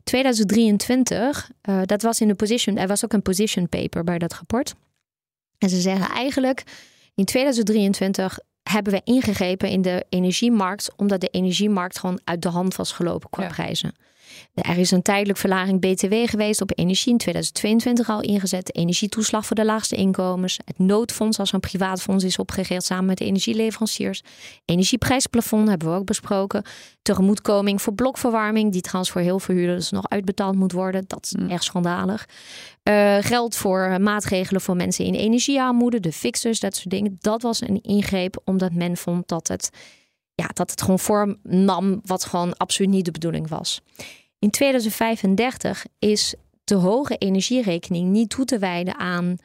[0.02, 4.18] 2023, uh, eh, dat was in de position, er was ook een position paper bij
[4.18, 4.74] dat rapport.
[5.58, 6.62] En ze zeggen eigenlijk
[7.14, 12.76] in 2023 hebben we ingegrepen in de energiemarkt, omdat de energiemarkt gewoon uit de hand
[12.76, 13.94] was gelopen qua prijzen.
[14.54, 18.74] Er is een tijdelijk verlaging BTW geweest op energie in 2022 al ingezet.
[18.74, 20.58] Energietoeslag voor de laagste inkomens.
[20.64, 24.22] Het noodfonds als een privaat fonds is opgericht samen met de energieleveranciers.
[24.64, 26.64] Energieprijsplafond hebben we ook besproken.
[27.02, 31.04] Tegemoetkoming voor blokverwarming, die trouwens voor heel veel huurders nog uitbetaald moet worden.
[31.06, 31.50] Dat is mm.
[31.50, 32.28] echt schandalig.
[32.88, 37.16] Uh, geld voor maatregelen voor mensen in energiearmoede, de fixers, dat soort dingen.
[37.20, 39.70] Dat was een ingreep omdat men vond dat het
[40.34, 43.80] ja, dat het gewoon vorm nam wat gewoon absoluut niet de bedoeling was.
[44.42, 46.34] In 2035 is
[46.64, 49.36] de hoge energierekening niet toe te wijden aan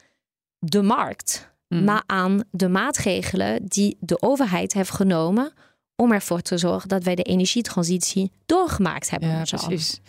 [0.60, 1.84] de markt, hmm.
[1.84, 5.54] maar aan de maatregelen die de overheid heeft genomen
[5.96, 9.30] om ervoor te zorgen dat wij de energietransitie doorgemaakt hebben.
[9.30, 10.00] Ja, precies.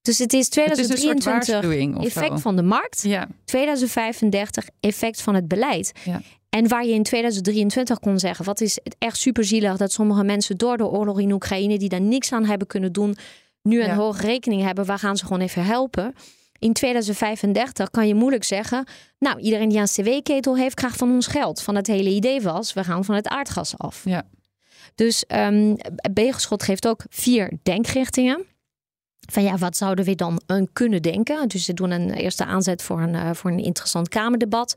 [0.00, 3.28] Dus het is 2023 effect van de markt, ja.
[3.44, 5.92] 2035 effect van het beleid.
[6.04, 6.20] Ja.
[6.48, 10.56] En waar je in 2023 kon zeggen, wat is het echt superzielig dat sommige mensen
[10.56, 13.16] door de oorlog in Oekraïne, die daar niks aan hebben kunnen doen,
[13.62, 16.14] nu een hoge rekening hebben, waar gaan ze gewoon even helpen?
[16.58, 18.86] In 2035 kan je moeilijk zeggen,
[19.18, 21.62] nou iedereen die een cw-ketel heeft, krijgt van ons geld.
[21.62, 24.04] Van het hele idee was, we gaan van het aardgas af.
[24.04, 24.22] Ja.
[24.94, 25.76] Dus um,
[26.12, 28.46] Begelschot geeft ook vier denkrichtingen
[29.30, 30.40] van ja, wat zouden we dan
[30.72, 31.48] kunnen denken?
[31.48, 34.76] Dus ze doen een eerste aanzet voor een, uh, voor een interessant Kamerdebat.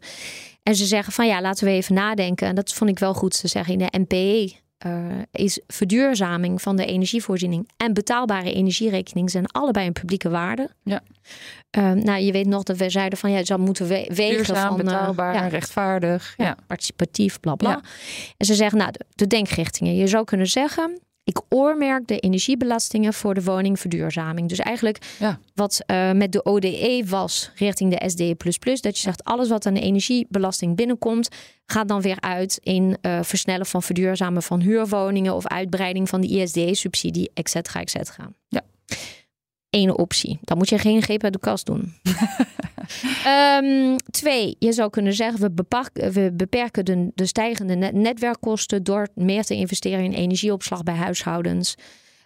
[0.64, 2.48] En ze zeggen van ja, laten we even nadenken.
[2.48, 3.36] En dat vond ik wel goed.
[3.36, 4.54] Ze zeggen in de NPE
[4.86, 10.70] uh, is verduurzaming van de energievoorziening en betaalbare energierekening zijn allebei een publieke waarde.
[10.84, 11.02] Ja.
[11.78, 14.68] Uh, nou, je weet nog dat we zeiden van ja, zou moeten we wegen Duurzaam,
[14.68, 17.82] van betaalbaar, ja, rechtvaardig, ja, participatief, bla bla.
[18.38, 19.96] En ze zeggen nou, de, de denkrichtingen.
[19.96, 24.50] Je zou kunnen zeggen ik oormerk de energiebelastingen voor de woningverduurzaming.
[24.50, 25.40] Dus eigenlijk Ja.
[25.56, 28.36] wat eh, met de ODE was richting de SDE++,
[28.82, 31.30] dat je zegt alles wat aan de energiebelasting binnenkomt,
[31.66, 36.28] gaat dan weer uit in eh, versnellen van verduurzamen van huurwoningen of uitbreiding van de
[36.28, 38.30] ISDE-subsidie, et cetera, et cetera.
[38.48, 38.62] Ja.
[39.76, 40.40] Eén optie.
[40.42, 41.94] Dan moet je geen greep uit de kast doen.
[43.26, 48.84] Ehm, twee, je zou kunnen zeggen, we, bepak- we beperken de, de stijgende net- netwerkkosten
[48.84, 51.76] door meer te investeren in energieopslag bij huishoudens,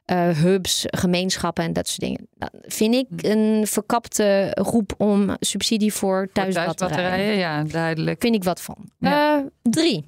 [0.06, 2.28] eh, hubs, gemeenschappen en dat soort dingen.
[2.38, 7.36] Dat vind ik een verkapte roep om subsidie voor Voor thuisbatterijen.
[7.38, 8.22] ja, duidelijk.
[8.22, 8.90] Vind ik wat van.
[9.00, 9.38] Ja.
[9.38, 10.06] Eh, drie.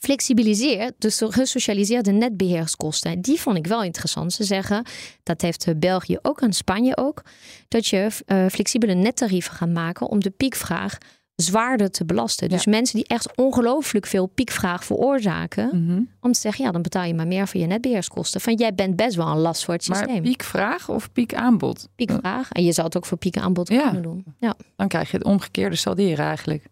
[0.00, 3.20] Flexibiliseer de so- gesocialiseerde netbeheerskosten.
[3.20, 4.32] Die vond ik wel interessant.
[4.32, 4.84] Ze zeggen,
[5.22, 7.22] dat heeft eh, België ook en Spanje ook,
[7.68, 10.98] dat je eh, flexibele nettarieven gaat maken om de piekvraag
[11.34, 12.48] zwaarder te belasten.
[12.48, 16.00] Dus mensen die echt ongelooflijk veel piekvraag veroorzaken, Mhm.
[16.20, 18.40] om te zeggen, ja, dan betaal je maar meer voor je netbeheerskosten.
[18.40, 20.22] Van jij bent best wel een last voor het Maar systeem.
[20.22, 21.88] piekvraag of piekaanbod?
[21.94, 22.50] piekvraag.
[22.52, 23.82] En je zou het ook voor piekaanbod Ja.
[23.82, 24.24] kunnen doen.
[24.38, 24.54] Ja.
[24.76, 26.64] Dan krijg je het omgekeerde salderen eigenlijk.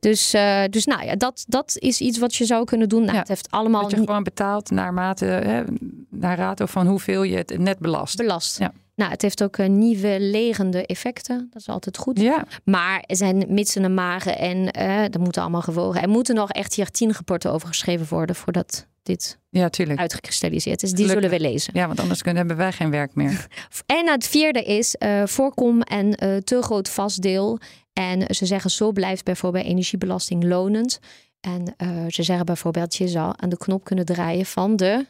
[0.00, 3.00] Dus, eh, dus nou ja, dat, dat is iets wat je zou kunnen doen.
[3.00, 3.18] Nou, Ja.
[3.18, 5.62] Het heeft allemaal Dat je gewoon betaalt naar mate, hè,
[6.10, 8.16] naar rato van hoeveel je het net belast.
[8.16, 8.58] belast.
[8.58, 8.72] Ja.
[8.94, 11.48] Nou, het heeft ook eh, nieuwe legende effecten.
[11.50, 12.20] Dat is altijd goed.
[12.20, 16.02] Ja, Maar er zijn mitsen en magen en eh dat moet allemaal gewogen.
[16.02, 19.98] Er moeten nog echt hier tien rapporten over geschreven worden voordat dit ja, tuurlijk.
[20.00, 20.90] uitgekristalliseerd is.
[20.92, 21.24] Die Gelukkig.
[21.30, 21.72] zullen we lezen.
[21.76, 23.46] Ja, want anders kunnen, hebben wij geen werk meer.
[23.86, 27.58] En het vierde is eh, voorkom en eh, te groot vastdeel.
[27.98, 30.98] En ze zeggen zo blijft bijvoorbeeld energiebelasting lonend.
[31.40, 35.06] En eh, ze zeggen bijvoorbeeld je zou aan de knop kunnen draaien van de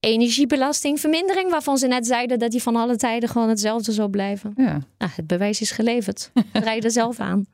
[0.00, 1.50] energiebelastingvermindering.
[1.50, 4.52] Waarvan ze net zeiden dat die van alle tijden gewoon hetzelfde zou blijven.
[4.56, 4.78] Ja.
[4.98, 6.30] Nou, het bewijs is geleverd.
[6.52, 7.46] Draai er zelf aan.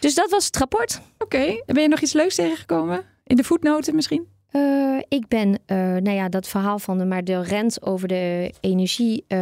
[0.00, 1.00] Dus dat was het rapport.
[1.18, 3.04] Oké, ben je nog iets leuks tegengekomen?
[3.24, 4.26] In de voetnoten misschien?
[4.50, 8.52] Eh, ik ben, eh, nou ja, dat verhaal van de, maar de rent over de
[8.60, 9.38] energie, eh,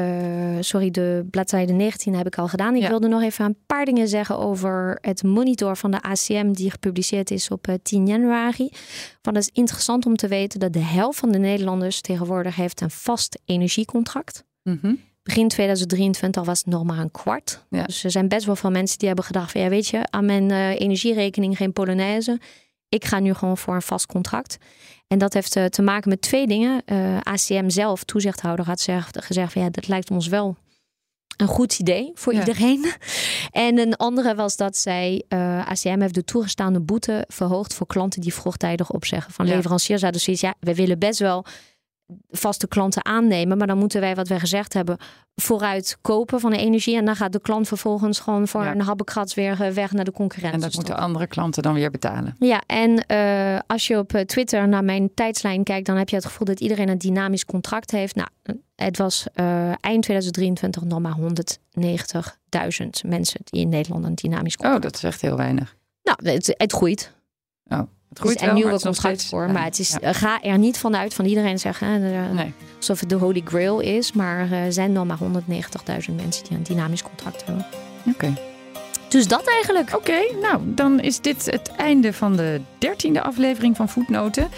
[0.61, 2.75] sorry, de bladzijde 19 heb ik al gedaan.
[2.75, 2.89] Ik Ja.
[2.89, 7.31] wilde nog even een paar dingen zeggen over het monitor van de ACM die gepubliceerd
[7.31, 8.69] is op eh, 10 januari.
[9.23, 12.81] Want het is interessant om te weten dat de helft van de Nederlanders tegenwoordig heeft
[12.81, 14.45] een vast energiecontract.
[14.63, 14.95] Mhm.
[15.23, 17.65] Begin 2023 was het nog maar een kwart.
[17.71, 17.85] Ja.
[17.85, 20.25] Dus er zijn best wel veel mensen die hebben gedacht van ja, weet je, aan
[20.25, 22.41] mijn energierekening geen Polonaise.
[22.89, 24.57] Ik ga nu gewoon voor een vast contract.
[25.07, 26.83] En dat heeft eh, te maken met twee dingen.
[26.85, 30.57] Eh, ACM zelf, toezichthouder, had gezegd, gezegd van ja, dat lijkt ons wel
[31.37, 32.39] een goed idee voor Ja.
[32.39, 32.87] iedereen.
[33.51, 38.21] En een andere was dat zij, eh, ACM heeft de toegestaande boete verhoogd voor klanten
[38.21, 39.33] die vroegtijdig opzeggen.
[39.33, 39.55] Van Ja.
[39.55, 41.45] leveranciers hadden zoiets, ja, we willen best wel
[42.31, 44.97] vaste klanten aannemen, maar dan moeten wij, wat wij gezegd hebben,
[45.35, 46.97] vooruit kopen van de energie.
[46.97, 48.71] En dan gaat de klant vervolgens gewoon voor Ja.
[48.71, 50.55] een habbekrats weer eh, weg naar de concurrentie.
[50.57, 52.37] En dat moeten andere klanten dan weer betalen.
[52.39, 56.17] Ja, en eh, als je op eh, Twitter naar mijn tijdslijn kijkt, dan heb je
[56.17, 58.15] het gevoel dat iedereen een dynamisch contract heeft.
[58.15, 58.29] Nou,
[58.77, 59.27] het was
[59.81, 65.03] eind 2023 nog maar 190.000 mensen die in Nederland een dynamisch Oh, contract dat is
[65.03, 65.77] echt heel weinig.
[66.03, 67.13] Nou, het, het groeit.
[67.67, 69.51] Oh, het Er groeit is wel, een nieuwe maar het is nog contract steeds voor.
[69.51, 69.99] Maar het is, Ja.
[70.01, 72.53] eh, ga er niet vanuit van iedereen zeggen hè, eh, Nee.
[72.77, 74.13] alsof het de holy grail is.
[74.13, 77.67] Maar er zijn nog maar 190.000 mensen die een dynamisch contract hebben.
[78.07, 78.33] Oké.
[79.09, 79.97] Dus dat eigenlijk.
[79.97, 84.49] Oké, nou dan is dit het einde van de dertiende aflevering van Voetnoten.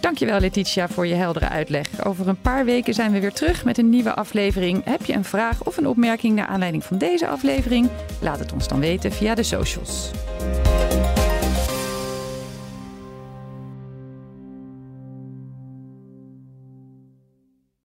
[0.00, 2.04] Dankjewel Letitia voor je heldere uitleg.
[2.04, 4.84] Over een paar weken zijn we weer terug met een nieuwe aflevering.
[4.84, 7.88] Heb je een vraag of een opmerking naar aanleiding van deze aflevering?
[8.20, 10.10] Laat het ons dan weten via de socials.